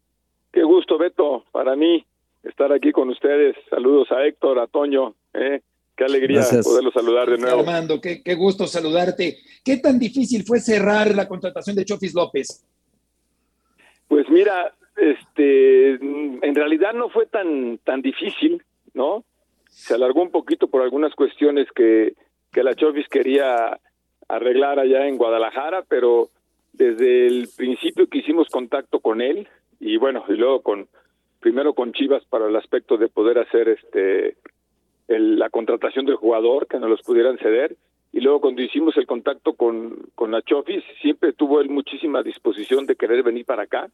[0.54, 2.06] Qué gusto, Beto, para mí
[2.42, 3.58] estar aquí con ustedes.
[3.70, 5.14] Saludos a Héctor, a Toño.
[5.34, 5.62] ¿eh?
[5.96, 6.66] Qué alegría Gracias.
[6.66, 7.60] poderlos saludar de nuevo.
[7.62, 9.38] Armando, qué, qué gusto saludarte.
[9.64, 12.66] ¿Qué tan difícil fue cerrar la contratación de Chofis López?
[14.08, 18.62] Pues mira, este, en realidad no fue tan tan difícil,
[18.94, 19.24] ¿no?
[19.70, 22.14] Se alargó un poquito por algunas cuestiones que,
[22.52, 23.80] que la Chofis quería
[24.28, 26.30] arreglar allá en Guadalajara, pero
[26.74, 29.48] desde el principio que hicimos contacto con él
[29.80, 30.88] y bueno, y luego con
[31.40, 34.38] primero con Chivas para el aspecto de poder hacer este
[35.08, 37.76] el- la contratación del jugador, que nos los pudieran ceder,
[38.12, 42.86] y luego cuando hicimos el contacto con, con la Chofis, siempre tuvo él muchísima disposición
[42.86, 43.90] de querer venir para acá.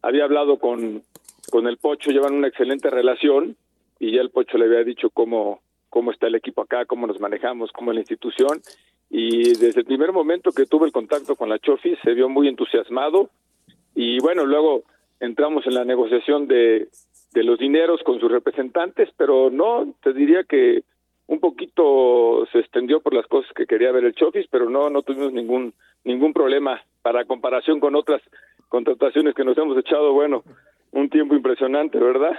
[0.00, 1.02] Había hablado con,
[1.50, 3.56] con el Pocho, llevan una excelente relación,
[3.98, 7.18] y ya el Pocho le había dicho cómo, cómo está el equipo acá, cómo nos
[7.18, 8.60] manejamos, cómo es la institución,
[9.10, 12.46] y desde el primer momento que tuve el contacto con la Chofis, se vio muy
[12.46, 13.28] entusiasmado,
[13.94, 14.84] y bueno, luego
[15.18, 16.86] entramos en la negociación de,
[17.32, 20.82] de los dineros con sus representantes, pero no, te diría que
[21.26, 25.02] un poquito se extendió por las cosas que quería ver el Chofis, pero no, no
[25.02, 28.22] tuvimos ningún, ningún problema para comparación con otras
[28.68, 30.42] contrataciones que nos hemos echado, bueno,
[30.92, 32.38] un tiempo impresionante, ¿verdad?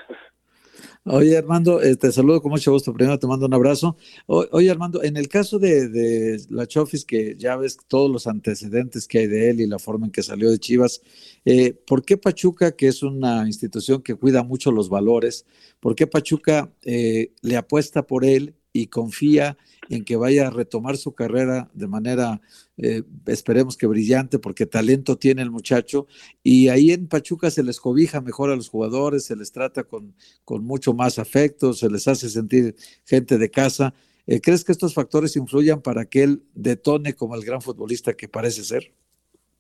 [1.06, 2.94] Oye, Armando, eh, te saludo con mucho gusto.
[2.94, 3.98] Primero te mando un abrazo.
[4.28, 9.08] O- oye, Armando, en el caso de, la Chofis, que ya ves todos los antecedentes
[9.08, 11.02] que hay de él y la forma en que salió de Chivas,
[11.46, 15.46] eh, ¿por qué Pachuca, que es una institución que cuida mucho los valores,
[15.80, 19.58] por qué Pachuca eh, le apuesta por él y confía
[19.90, 22.42] en que vaya a retomar su carrera de manera,
[22.78, 26.08] eh, esperemos que brillante, porque talento tiene el muchacho.
[26.44, 30.14] Y ahí en Pachuca se les cobija mejor a los jugadores, se les trata con,
[30.46, 33.94] con mucho más afecto, se les hace sentir gente de casa.
[34.28, 38.28] Eh, ¿Crees que estos factores influyan para que él detone como el gran futbolista que
[38.28, 38.92] parece ser?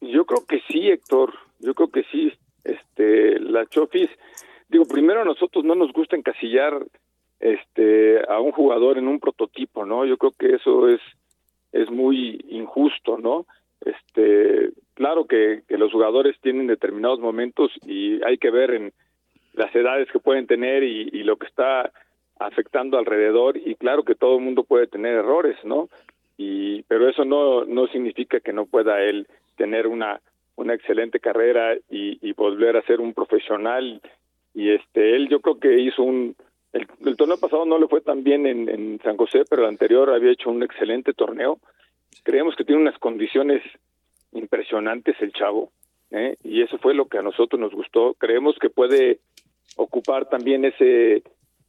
[0.02, 1.34] Yo creo que sí, Héctor.
[1.60, 2.32] Yo creo que sí.
[2.64, 4.10] Este, la Chofis,
[4.70, 6.86] digo, primero a nosotros no nos gusta encasillar
[7.40, 10.06] este a un jugador en un prototipo, ¿no?
[10.06, 11.02] Yo creo que eso es
[11.72, 13.46] es muy injusto, ¿no?
[13.82, 18.92] Este, claro que, que los jugadores tienen determinados momentos y hay que ver en
[19.54, 21.92] las edades que pueden tener y, y lo que está
[22.40, 25.90] afectando alrededor y claro que todo el mundo puede tener errores, ¿no?
[26.38, 30.22] Y pero eso no no significa que no pueda él tener una
[30.56, 34.02] una excelente carrera y, y volver a ser un profesional
[34.54, 36.36] y este él yo creo que hizo un
[36.74, 40.10] el, torneo pasado no le fue tan bien en, en, San José, pero el anterior
[40.10, 41.60] había hecho un excelente torneo.
[42.24, 43.62] Creemos que tiene unas condiciones
[44.32, 45.72] impresionantes el chavo,
[46.12, 46.36] ¿eh?
[46.44, 48.14] y eso fue lo que a nosotros nos gustó.
[48.16, 49.20] Creemos que puede
[49.76, 51.24] ocupar también ese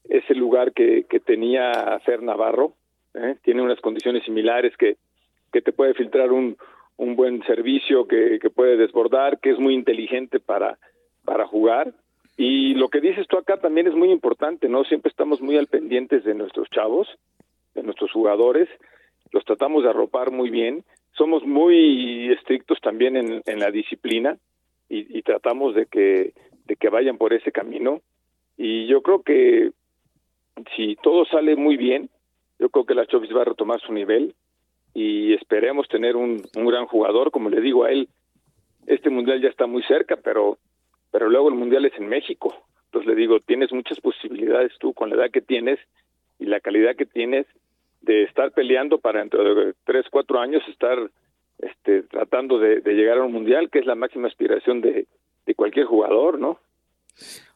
[0.08, 2.74] ese lugar que, que tenía Fer Navarro.
[3.14, 3.36] ¿eh?
[3.42, 4.96] Tiene unas condiciones similares que,
[5.52, 6.56] que te puede filtrar un,
[6.96, 10.78] un buen servicio, que, que puede desbordar, que es muy inteligente para,
[11.24, 11.92] para jugar
[12.42, 14.82] y lo que dices tú acá también es muy importante, ¿no?
[14.84, 17.06] Siempre estamos muy al pendientes de nuestros chavos,
[17.74, 18.66] de nuestros jugadores,
[19.30, 24.38] los tratamos de arropar muy bien, somos muy estrictos también en, la disciplina
[24.88, 26.32] y, y, tratamos de que,
[26.64, 28.00] de que vayan por ese camino.
[28.56, 29.72] Y yo creo que
[30.74, 32.08] si todo sale muy bien,
[32.58, 34.34] yo creo que la Chovis va a retomar su nivel
[34.94, 38.08] y esperemos tener un, un gran jugador, como le digo a él,
[38.86, 40.56] este mundial ya está muy cerca, pero
[41.10, 42.54] pero luego el mundial es en México.
[42.86, 45.78] Entonces le digo, tienes muchas posibilidades tú con la edad que tienes
[46.38, 47.46] y la calidad que tienes
[48.00, 50.98] de estar peleando para dentro de tres, cuatro años estar
[51.58, 55.06] este, tratando de, llegar a un mundial, que es la máxima aspiración de,
[55.46, 56.58] de cualquier jugador, ¿no?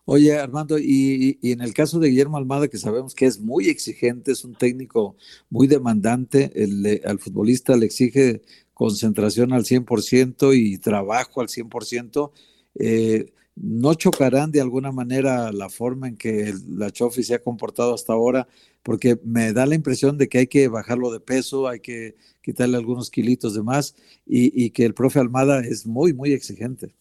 [0.06, 3.68] Oye, Armando, y, y, en el caso de Guillermo Almada, que sabemos que es muy
[3.68, 5.16] exigente, es un técnico
[5.48, 8.42] muy demandante, el, al futbolista le exige
[8.74, 12.32] concentración al 100% y trabajo al 100%,
[12.80, 17.94] eh, no chocarán de alguna manera la forma en que la Chofi se ha comportado
[17.94, 18.46] hasta ahora,
[18.82, 22.76] porque me da la impresión de que hay que bajarlo de peso, hay que quitarle
[22.76, 23.94] algunos kilitos de más
[24.26, 26.94] y, que el profe Almada es muy, muy exigente.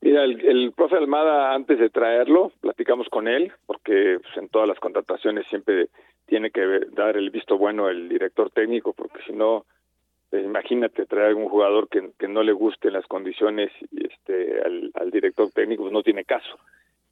[0.00, 4.78] Mira, el, profe Almada, antes de traerlo, platicamos con él, porque pues, en todas las
[4.78, 5.88] contrataciones siempre
[6.26, 6.60] tiene que
[6.92, 9.64] dar el visto bueno el director técnico, porque si no,
[10.32, 15.10] imagínate traer a un jugador que, que, no le guste las condiciones este, al, al
[15.10, 16.58] director técnico, pues no tiene caso.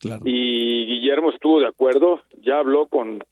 [0.01, 0.23] Claro.
[0.25, 3.23] Y Guillermo estuvo de acuerdo, ya habló con,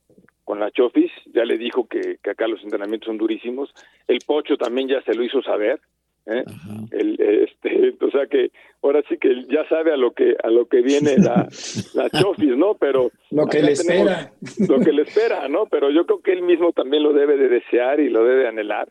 [0.45, 3.73] con la Chofis, ya le dijo que, que acá los entrenamientos son durísimos.
[4.07, 5.81] El Pocho también ya se lo hizo saber.
[6.27, 6.45] ¿eh?
[6.93, 8.51] El, este, o sea que
[8.83, 11.49] ahora sí que ya sabe a lo que a lo que viene la,
[11.95, 12.75] la Chofis, ¿no?
[12.75, 14.33] Pero lo que le espera,
[14.69, 15.67] lo que le espera, ¿no?
[15.67, 18.49] Pero yo creo que él mismo también lo debe de desear y lo debe de
[18.49, 18.89] anhelar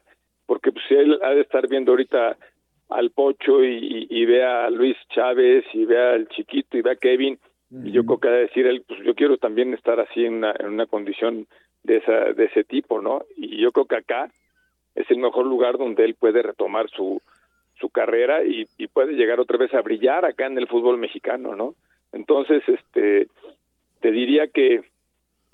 [0.52, 2.36] porque pues él ha de estar viendo ahorita
[2.90, 6.96] al Pocho y, y, ve a Luis Chávez y ve al Chiquito y ve a
[6.98, 7.40] Kevin
[7.72, 7.88] uh -huh.
[7.88, 10.34] y yo creo que ha de decir él pues yo quiero también estar así en
[10.34, 11.48] una, en una condición
[11.84, 14.30] de esa de ese tipo no y yo creo que acá
[14.94, 17.22] es el mejor lugar donde él puede retomar su
[17.80, 21.56] su carrera y, y puede llegar otra vez a brillar acá en el fútbol mexicano
[21.56, 21.76] no
[22.12, 23.30] entonces este
[24.02, 24.82] te diría que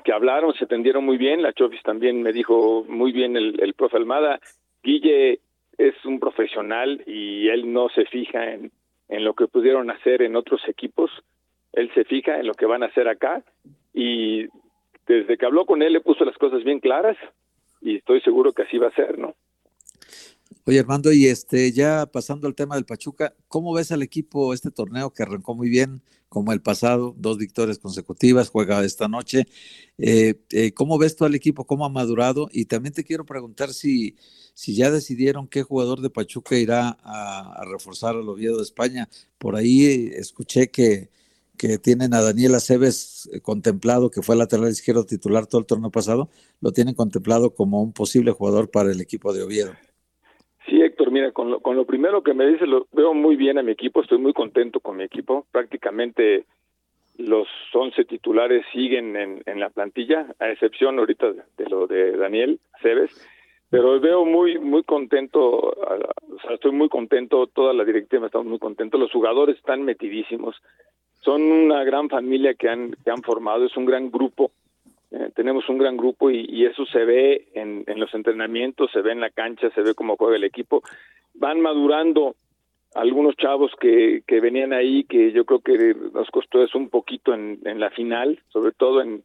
[0.03, 3.73] que hablaron, se tendieron muy bien, la Chofis también me dijo muy bien el, el
[3.73, 4.39] profe Almada,
[4.87, 5.41] Guille
[5.77, 8.71] es un profesional y él no se fija en,
[9.09, 11.11] en lo que pudieron hacer en otros equipos,
[11.73, 13.43] él se fija en lo que van a hacer acá
[13.93, 14.47] y
[15.05, 17.17] desde que habló con él le puso las cosas bien claras
[17.81, 19.35] y estoy seguro que así va a ser, ¿no?
[20.67, 24.69] Oye, Armando, y este, ya pasando al tema del Pachuca, ¿cómo ves al equipo este
[24.69, 29.45] torneo que arrancó muy bien, como el pasado, dos victorias consecutivas, juega esta noche?
[29.97, 32.49] Eh, eh, ¿Cómo ves tú al equipo, cómo ha madurado?
[32.51, 34.17] Y también te quiero preguntar si,
[34.55, 39.07] si ya decidieron qué jugador de Pachuca irá a, a reforzar al Oviedo de España.
[39.37, 41.09] Por ahí escuché que,
[41.55, 46.29] que tienen a Daniel Aceves contemplado, que fue lateral izquierdo titular todo el torneo pasado,
[46.59, 49.71] lo tienen contemplado como un posible jugador para el equipo de Oviedo.
[50.67, 53.57] Sí, Héctor, mira, con lo, con lo primero que me dices, lo veo muy bien
[53.57, 55.45] a mi equipo, estoy muy contento con mi equipo.
[55.51, 56.45] Prácticamente
[57.17, 62.59] los 11 titulares siguen en, la plantilla, a excepción ahorita de, de lo de Daniel
[62.81, 63.11] Cebes,
[63.69, 68.59] pero veo muy muy contento, o sea, estoy muy contento, toda la directiva estamos muy
[68.59, 70.55] contentos, los jugadores están metidísimos,
[71.21, 74.51] son una gran familia que han, que han formado, es un gran grupo
[75.11, 79.21] Eh, tenemos un gran grupo y, eso se ve en, los entrenamientos, se ve en
[79.21, 80.83] la cancha, se ve cómo juega el equipo.
[81.33, 82.35] Van madurando
[82.93, 87.33] algunos chavos que, que venían ahí, que yo creo que nos costó eso un poquito
[87.33, 89.23] en, la final, sobre todo en,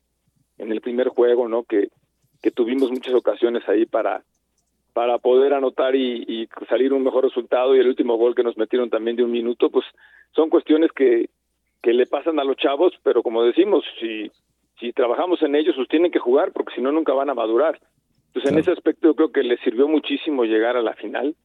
[0.58, 1.64] en el primer juego, ¿no?
[1.64, 1.88] Que,
[2.40, 4.22] que tuvimos muchas ocasiones ahí para,
[4.92, 8.88] para poder anotar y, salir un mejor resultado y el último gol que nos metieron
[8.88, 9.86] también de un minuto, pues
[10.32, 11.28] son cuestiones que
[11.82, 14.30] le pasan a los chavos, pero como decimos, si,
[14.82, 17.80] si trabajamos en ellos, pues tienen que jugar porque si no nunca van a madurar.
[18.26, 21.36] Entonces en ese aspecto yo creo que les sirvió muchísimo llegar a la final,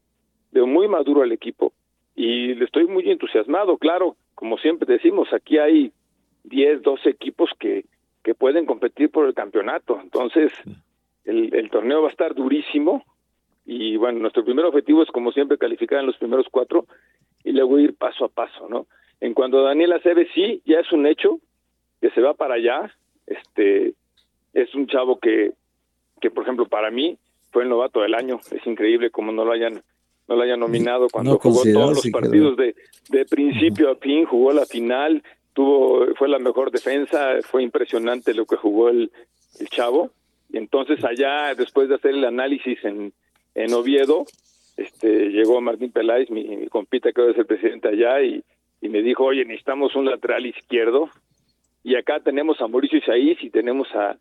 [0.51, 1.73] de muy maduro al equipo
[2.15, 5.91] y le estoy muy entusiasmado, claro, como siempre decimos, aquí hay
[6.45, 7.85] 10, 12 equipos que,
[8.23, 10.51] que pueden competir por el campeonato, entonces
[11.25, 13.03] el, el torneo va a estar durísimo,
[13.65, 16.85] y bueno, nuestro primer objetivo es como siempre calificar en los primeros cuatro
[17.43, 18.87] y luego ir paso a paso, ¿no?
[19.19, 21.39] En cuanto a Daniel Aceves, sí, ya es un hecho
[21.99, 22.91] que se va para allá,
[23.27, 23.93] este,
[24.53, 25.51] es un chavo que,
[26.19, 27.17] que por ejemplo para mí
[27.51, 29.81] fue el novato del año, es increíble como no lo hayan
[30.27, 32.75] no lo hayan nominado cuando No jugó todos los partidos de,
[33.09, 35.23] de principio a fin, jugó la final,
[35.53, 39.09] tuvo, fue la mejor defensa, fue impresionante lo que jugó el,
[39.59, 40.11] el chavo.
[40.49, 43.13] Y entonces allá, después de hacer el análisis en,
[43.55, 44.25] en Oviedo,
[44.75, 48.43] este, llegó Martín Peláez, mi, mi compita que ahora es el presidente allá, y,
[48.81, 51.09] y me dijo, oye, necesitamos un lateral izquierdo,
[51.87, 54.17] y acá tenemos a Mauricio Isaías y tenemos a,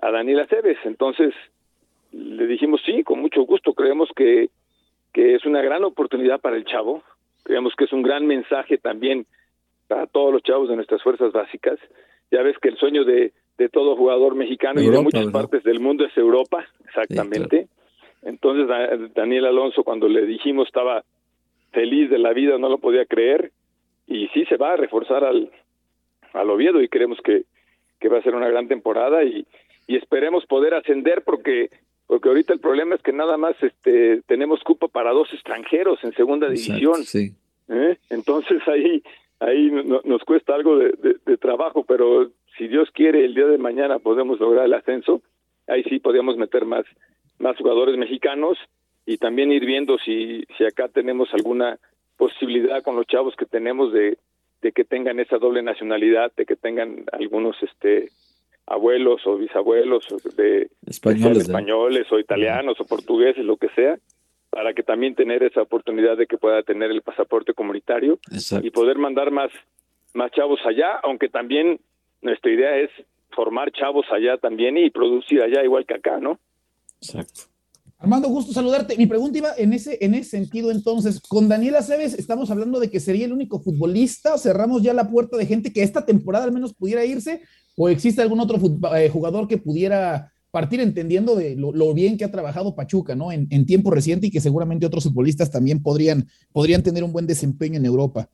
[0.00, 0.78] a Daniel Aceves.
[0.84, 1.34] Entonces
[2.12, 4.50] le dijimos, sí, con mucho gusto, creemos que,
[5.12, 7.02] que es una gran oportunidad para el chavo,
[7.42, 9.26] creemos que es un gran mensaje también
[9.88, 11.78] para todos los chavos de nuestras fuerzas básicas.
[12.30, 15.40] Ya ves que el sueño de, de todo jugador mexicano y de muchas ¿verdad?
[15.40, 17.66] partes del mundo es Europa, exactamente.
[18.22, 21.02] Entonces Da- Daniel Alonso cuando le dijimos estaba
[21.72, 23.50] feliz de la vida, no lo podía creer
[24.06, 25.50] y sí se va a reforzar al,
[26.34, 27.44] al Oviedo y creemos que,
[28.00, 29.46] que va a ser una gran temporada y,
[29.86, 31.70] y esperemos poder ascender porque
[32.06, 36.12] porque ahorita el problema es que nada más este tenemos cupo para dos extranjeros en
[36.14, 37.32] segunda división Sí.
[37.68, 37.96] ¿eh?
[38.10, 39.02] entonces ahí
[39.40, 43.46] ahí no- nos cuesta algo de, de- de trabajo pero si Dios quiere el día
[43.46, 45.22] de mañana podemos lograr el ascenso
[45.68, 46.84] ahí sí podríamos meter más
[47.38, 48.58] más jugadores mexicanos
[49.06, 51.78] y también ir viendo si si acá tenemos alguna
[52.18, 54.18] posibilidad con los chavos que tenemos de
[54.62, 58.10] de que tengan esa doble nacionalidad, de que tengan algunos este
[58.66, 60.06] abuelos o bisabuelos
[60.36, 63.98] de Españoles, sean españoles o italianos o portugueses, lo que sea,
[64.50, 68.66] para que también tener esa oportunidad de que pueda tener el pasaporte comunitario Exacto.
[68.66, 69.50] y poder mandar más
[70.14, 71.80] más chavos allá, aunque también
[72.20, 72.90] nuestra idea es
[73.30, 76.38] formar chavos allá también y producir allá igual que acá, ¿no?
[77.00, 77.51] Exacto.
[78.02, 78.96] Armando, gusto saludarte.
[78.98, 82.90] Mi pregunta iba en ese, en ese sentido, entonces, con Daniel Aceves estamos hablando de
[82.90, 86.50] que sería el único futbolista, cerramos ya la puerta de gente que esta temporada al
[86.50, 87.42] menos pudiera irse,
[87.76, 88.58] o existe algún otro
[88.96, 93.30] eh, jugador que pudiera partir entendiendo de lo, bien que ha trabajado Pachuca, ¿no?
[93.30, 97.78] En, tiempo reciente y que seguramente otros futbolistas también podrían, podrían tener un buen desempeño
[97.78, 98.26] en Europa.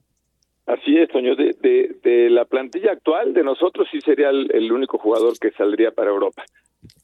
[0.65, 1.37] Así es, Toño.
[1.37, 6.11] De la plantilla actual de nosotros sí sería el, el único jugador que saldría para
[6.11, 6.43] Europa.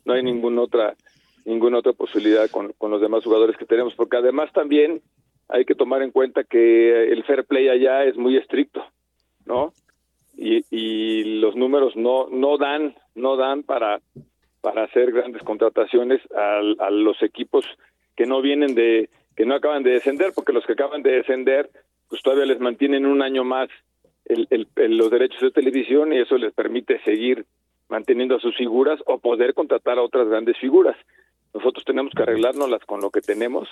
[0.07, 0.95] No hay ninguna otra
[1.45, 5.03] ninguna otra posibilidad con, con los demás jugadores que tenemos, porque además también
[5.49, 8.85] hay que tomar en cuenta que el fair play allá es muy estricto,
[9.45, 9.73] ¿no?
[10.37, 14.01] Y, y los números no no dan no dan para
[14.63, 17.65] para hacer grandes contrataciones a, a los equipos
[18.17, 21.71] que no vienen de que no acaban de descender, porque los que acaban de descender
[22.09, 23.69] pues todavía les mantienen un año más
[24.25, 27.45] el, el- el- los derechos de televisión y eso les permite seguir
[27.89, 30.97] manteniendo a sus figuras o poder contratar a otras grandes figuras.
[31.53, 33.69] Nosotros tenemos que arreglárnoslas con lo que tenemos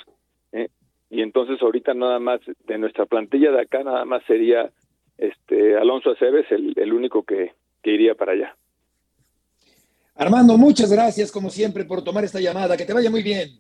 [0.52, 0.68] ¿eh?
[1.10, 4.70] y entonces ahorita nada más de nuestra plantilla de acá nada más sería
[5.18, 7.52] este Alonso Aceves el, el único que,
[7.82, 8.56] que iría para allá.
[10.14, 12.76] Armando, muchas gracias como siempre por tomar esta llamada.
[12.76, 13.50] Que te vaya muy bien.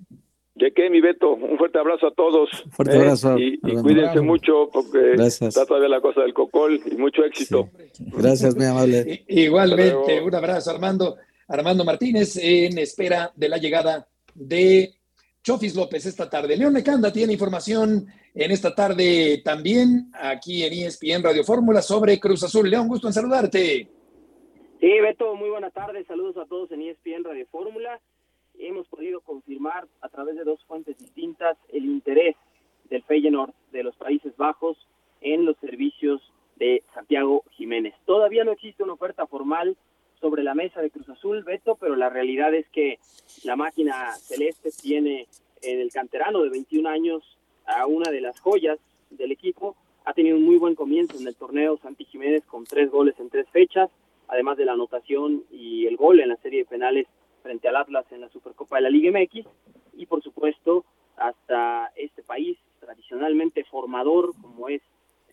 [0.54, 2.50] Que mi Beto, un fuerte abrazo a todos.
[2.70, 2.98] Fuerte ¿eh?
[2.98, 5.56] abrazo, Y, y cuídense mucho porque Gracias.
[5.56, 7.70] está todavía la cosa del cocol y mucho éxito.
[7.98, 9.24] Gracias, muy amable.
[9.28, 11.16] Igualmente, un abrazo, Armando.
[11.48, 14.94] Armando Martínez, en espera de la llegada de
[15.42, 16.56] Chofis López esta tarde.
[16.56, 22.42] León Lecanda tiene información en esta tarde también aquí en ESPN Radio Fórmula sobre Cruz
[22.44, 22.70] Azul.
[22.70, 23.88] León, gusto en saludarte.
[24.80, 26.06] Sí, Beto, muy buenas tardes.
[26.06, 28.00] Saludos a todos en ESPN Radio Fórmula.
[28.62, 32.36] Hemos podido confirmar a través de dos fuentes distintas el interés
[32.88, 34.78] del Feyenoord de los Países Bajos
[35.20, 36.22] en los servicios
[36.54, 37.92] de Santiago Jiménez.
[38.06, 39.76] Todavía no existe una oferta formal
[40.20, 43.00] sobre la mesa de Cruz Azul, Beto, pero la realidad es que
[43.42, 45.26] la máquina celeste tiene
[45.60, 47.36] en el canterano de 21 años
[47.66, 48.78] a una de las joyas
[49.10, 49.74] del equipo.
[50.04, 53.28] Ha tenido un muy buen comienzo en el torneo Santi Jiménez con tres goles en
[53.28, 53.90] tres fechas
[54.32, 57.06] además de la anotación y el gol en la serie de penales
[57.42, 59.46] frente al Atlas en la Supercopa de la Liga MX
[59.94, 60.84] y por supuesto
[61.16, 64.82] hasta este país tradicionalmente formador como es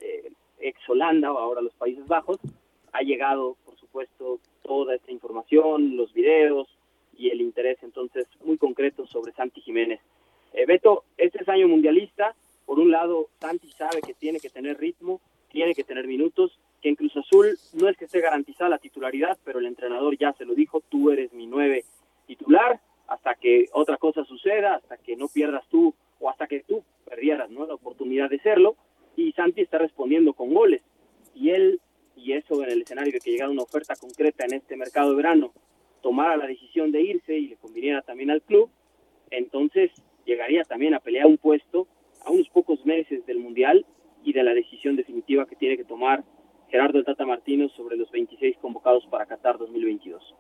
[0.02, 2.40] eh, ex Holanda o ahora los Países Bajos,
[2.92, 6.68] ha llegado por supuesto toda esta información, los videos
[7.18, 10.00] y el interés entonces muy concreto sobre Santi Jiménez.
[10.54, 12.36] Eh, Beto, este es año mundialista,
[12.66, 16.90] por un lado Santi sabe que tiene que tener ritmo, tiene que tener minutos, que
[16.90, 20.46] en Cruz Azul no es que esté garantizada la titularidad, pero el entrenador ya se
[20.46, 21.84] lo dijo, tú eres mi nueve
[23.40, 27.66] que otra cosa suceda, hasta que no pierdas tú o hasta que tú perdieras ¿no?
[27.66, 28.76] la oportunidad de serlo,
[29.16, 30.84] y Santi está respondiendo con goles.
[31.34, 31.80] Y él,
[32.16, 35.18] y eso en el escenario de que llegara una oferta concreta en este mercado de
[35.18, 35.54] verano,
[36.02, 38.70] tomara la decisión de irse y le conviniera también al club,
[39.32, 39.92] entonces
[40.26, 41.88] llegaría también a pelear un puesto
[42.26, 43.86] a unos pocos meses del Mundial
[44.24, 46.24] y de la decisión definitiva que tiene que tomar
[46.70, 50.36] Gerardo Tata Martino sobre los 26 convocados para Qatar 2022.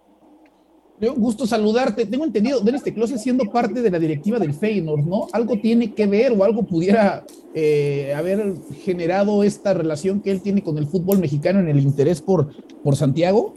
[1.01, 2.05] Un gusto saludarte.
[2.05, 5.27] Tengo entendido, Denis Teclose siendo parte de la directiva del Feyenoord, ¿no?
[5.31, 7.23] Algo tiene que ver o algo pudiera
[7.55, 12.21] eh, haber generado esta relación que él tiene con el fútbol mexicano en el interés
[12.21, 12.49] por,
[12.83, 13.53] por Santiago.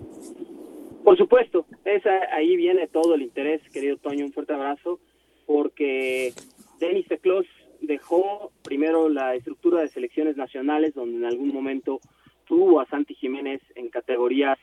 [1.02, 5.00] Por supuesto, esa, ahí viene todo el interés, querido Toño, un fuerte abrazo,
[5.44, 6.32] porque
[6.78, 7.44] Denis Teclos
[7.80, 11.98] dejó primero la estructura de selecciones nacionales, donde en algún momento
[12.46, 14.58] tuvo a Santi Jiménez en categorías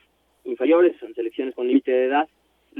[0.45, 2.29] inferiores, en selecciones con límite de edad,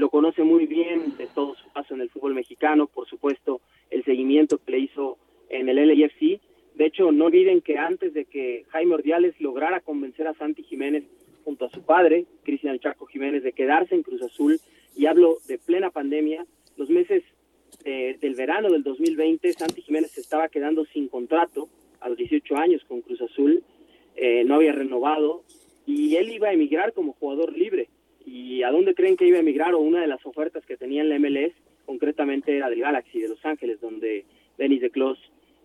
[0.00, 4.02] lo conoce muy bien de todo su paso en el fútbol mexicano, por supuesto, el
[4.02, 5.18] seguimiento que le hizo
[5.50, 6.40] en el LAFC.
[6.74, 11.04] De hecho, no olviden que antes de que Jaime Ordiales lograra convencer a Santi Jiménez
[11.44, 14.58] junto a su padre, Cristian Chaco Jiménez, de quedarse en Cruz Azul,
[14.96, 16.46] y hablo de plena pandemia,
[16.78, 17.22] los meses
[17.84, 21.68] eh, del verano del 2020, Santi Jiménez se estaba quedando sin contrato
[22.00, 23.62] a los 18 años con Cruz Azul,
[24.16, 25.44] eh, no había renovado,
[25.84, 27.90] y él iba a emigrar como jugador libre
[28.24, 29.74] ¿Y a dónde creen que iba a emigrar?
[29.74, 31.52] O una de las ofertas que tenía en la MLS,
[31.86, 34.24] concretamente era del Galaxy de Los Ángeles, donde
[34.58, 35.18] Denis de Clos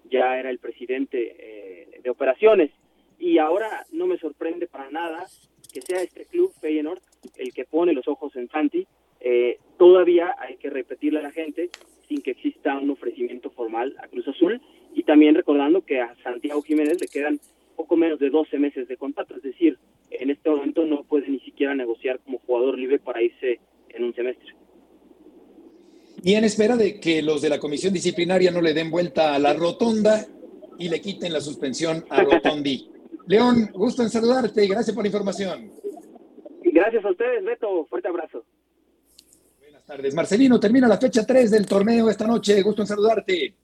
[0.09, 2.71] ya era el presidente eh, de operaciones.
[3.19, 5.25] Y ahora no me sorprende para nada
[5.73, 7.01] que sea este club, Feyenoord,
[7.37, 8.87] el que pone los ojos en Santi.
[9.19, 11.69] Eh, todavía hay que repetirle a la gente
[12.07, 14.61] sin que exista un ofrecimiento formal a Cruz Azul
[14.93, 17.39] y también recordando que a Santiago Jiménez le quedan
[17.75, 19.77] poco menos de 12 meses de contrato, es decir,
[20.19, 23.59] en este momento no puede ni siquiera negociar como jugador libre para irse
[23.89, 24.55] en un semestre.
[26.23, 29.39] Y en espera de que los de la comisión disciplinaria no le den vuelta a
[29.39, 30.25] la rotonda
[30.77, 32.89] y le quiten la suspensión a Rotondi.
[33.27, 35.71] León, gusto en saludarte y gracias por la información.
[36.63, 37.85] Gracias a ustedes, Beto.
[37.85, 38.43] Fuerte abrazo.
[39.59, 40.13] Buenas tardes.
[40.13, 42.61] Marcelino, termina la fecha 3 del torneo esta noche.
[42.61, 43.55] Gusto en saludarte.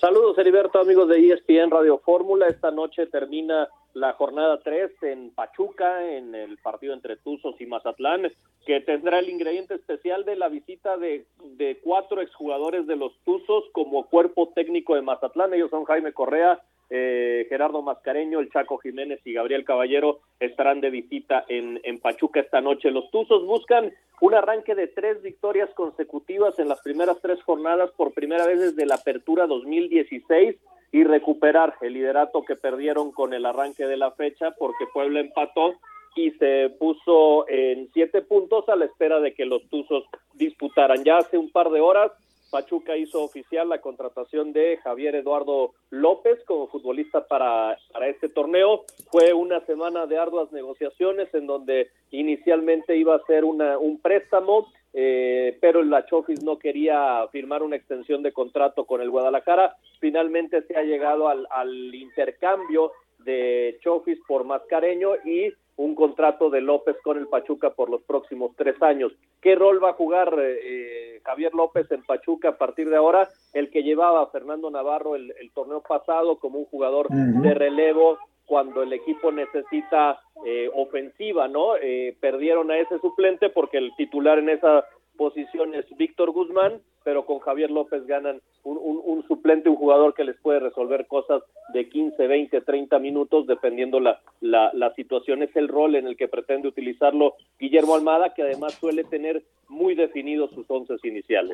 [0.00, 2.48] Saludos, Heriberto, amigos de ESPN Radio Fórmula.
[2.48, 8.32] Esta noche termina la jornada 3 en Pachuca, en el partido entre Tuzos y Mazatlán,
[8.66, 11.26] que tendrá el ingrediente especial de la visita de,
[11.56, 15.54] de cuatro exjugadores de los Tuzos como cuerpo técnico de Mazatlán.
[15.54, 16.60] Ellos son Jaime Correa,
[16.92, 22.40] eh, Gerardo Mascareño, el Chaco Jiménez y Gabriel Caballero estarán de visita en, en Pachuca
[22.40, 22.90] esta noche.
[22.90, 28.12] Los Tuzos buscan un arranque de tres victorias consecutivas en las primeras tres jornadas por
[28.12, 30.56] primera vez desde la apertura 2016
[30.92, 35.74] y recuperar el liderato que perdieron con el arranque de la fecha porque Puebla empató
[36.16, 41.04] y se puso en siete puntos a la espera de que los Tuzos disputaran.
[41.04, 42.10] Ya hace un par de horas
[42.50, 48.84] Pachuca hizo oficial la contratación de Javier Eduardo López como futbolista para, para este torneo.
[49.10, 54.66] Fue una semana de arduas negociaciones en donde inicialmente iba a ser una, un préstamo
[54.92, 59.76] eh, pero la Chofis no quería firmar una extensión de contrato con el Guadalajara.
[60.00, 66.96] Finalmente se ha llegado al, intercambio de Chofis por Mascareño y un contrato de López
[67.02, 69.12] con el Pachuca por los próximos tres años.
[69.40, 73.28] ¿Qué rol va a jugar eh, Javier López en Pachuca a partir de ahora?
[73.54, 78.82] El que llevaba a Fernando Navarro el, torneo pasado como un jugador de relevo cuando
[78.82, 81.76] el equipo necesita eh, ofensiva, ¿no?
[81.76, 84.84] Eh, perdieron a ese suplente porque el titular en esa
[85.20, 90.34] posición es Víctor Guzmán, pero con Javier López ganan un, suplente, un jugador que les
[90.40, 91.42] puede resolver cosas
[91.74, 95.42] de 15, 20, 30 minutos, dependiendo la, la, la situación.
[95.42, 99.94] Es el rol en el que pretende utilizarlo Guillermo Almada, que además suele tener muy
[99.94, 101.52] definidos sus once iniciales.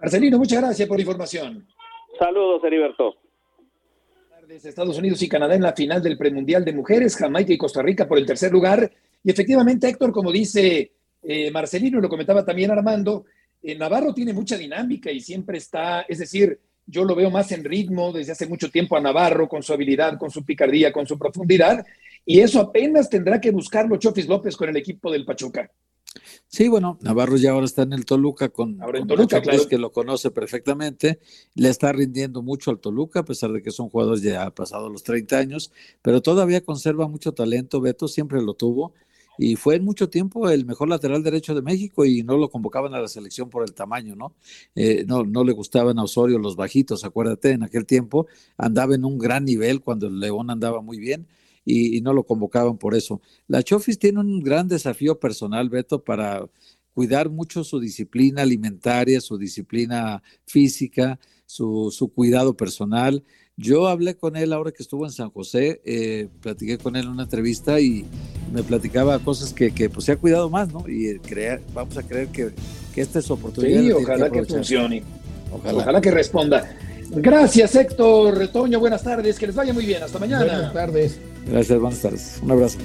[0.00, 1.66] Marcelino, muchas gracias por la información.
[2.18, 3.14] Saludos, Heriberto.
[4.48, 8.08] Estados Unidos y Canadá en la final del premundial de mujeres, Jamaica y Costa Rica
[8.08, 8.90] por el tercer lugar.
[9.22, 10.92] Y efectivamente, Héctor, como dice
[11.22, 13.24] eh, Marcelino, lo comentaba también Armando,
[13.62, 17.64] eh, Navarro tiene mucha dinámica y siempre está, es decir, yo lo veo más en
[17.64, 21.18] ritmo desde hace mucho tiempo a Navarro, con su habilidad, con su picardía, con su
[21.18, 21.84] profundidad.
[22.24, 25.70] y eso apenas tendrá que buscarlo Chofis López con el equipo del Pachuca.
[26.46, 29.68] Sí, bueno, Navarro ya ahora está en el Toluca con, Ahora en con Toluca, claro.
[29.68, 31.20] Que lo conoce perfectamente.
[31.54, 35.02] Le está rindiendo mucho al Toluca, a pesar de que son jugadores ya pasados los
[35.02, 37.80] 30 años, pero todavía conserva mucho talento.
[37.80, 38.94] Beto siempre lo tuvo
[39.38, 42.92] y fue en mucho tiempo el mejor lateral derecho de México y no lo convocaban
[42.94, 44.34] a la selección por el tamaño, ¿no?
[44.74, 48.26] Eh, no, no le gustaban a Osorio los bajitos, acuérdate, en aquel tiempo
[48.56, 51.26] andaba en un gran nivel cuando el León andaba muy bien
[51.64, 53.20] y, y no lo convocaban por eso.
[53.46, 56.48] La Chofis tiene un gran desafío personal, Beto, para
[56.98, 63.22] cuidar mucho su disciplina alimentaria, su disciplina física, su, su cuidado personal.
[63.60, 67.10] Yo hablé con él ahora que estuvo en San José, eh, platiqué con él en
[67.10, 68.04] una entrevista y
[68.52, 70.84] me platicaba cosas que, que pues se ha cuidado más, ¿no?
[70.88, 72.52] Y creer, vamos a creer que,
[72.94, 73.80] que esta es su oportunidad.
[73.80, 75.02] Sí, ojalá que funcione.
[75.50, 75.78] Ojalá.
[75.78, 76.72] Ojalá que responda.
[77.10, 78.78] Gracias, Héctor Retoño.
[78.78, 79.38] Buenas tardes.
[79.38, 80.04] Que les vaya muy bien.
[80.04, 80.44] Hasta mañana.
[80.44, 81.18] Buenas tardes.
[81.50, 82.40] Gracias, buenas tardes.
[82.42, 82.78] Un abrazo.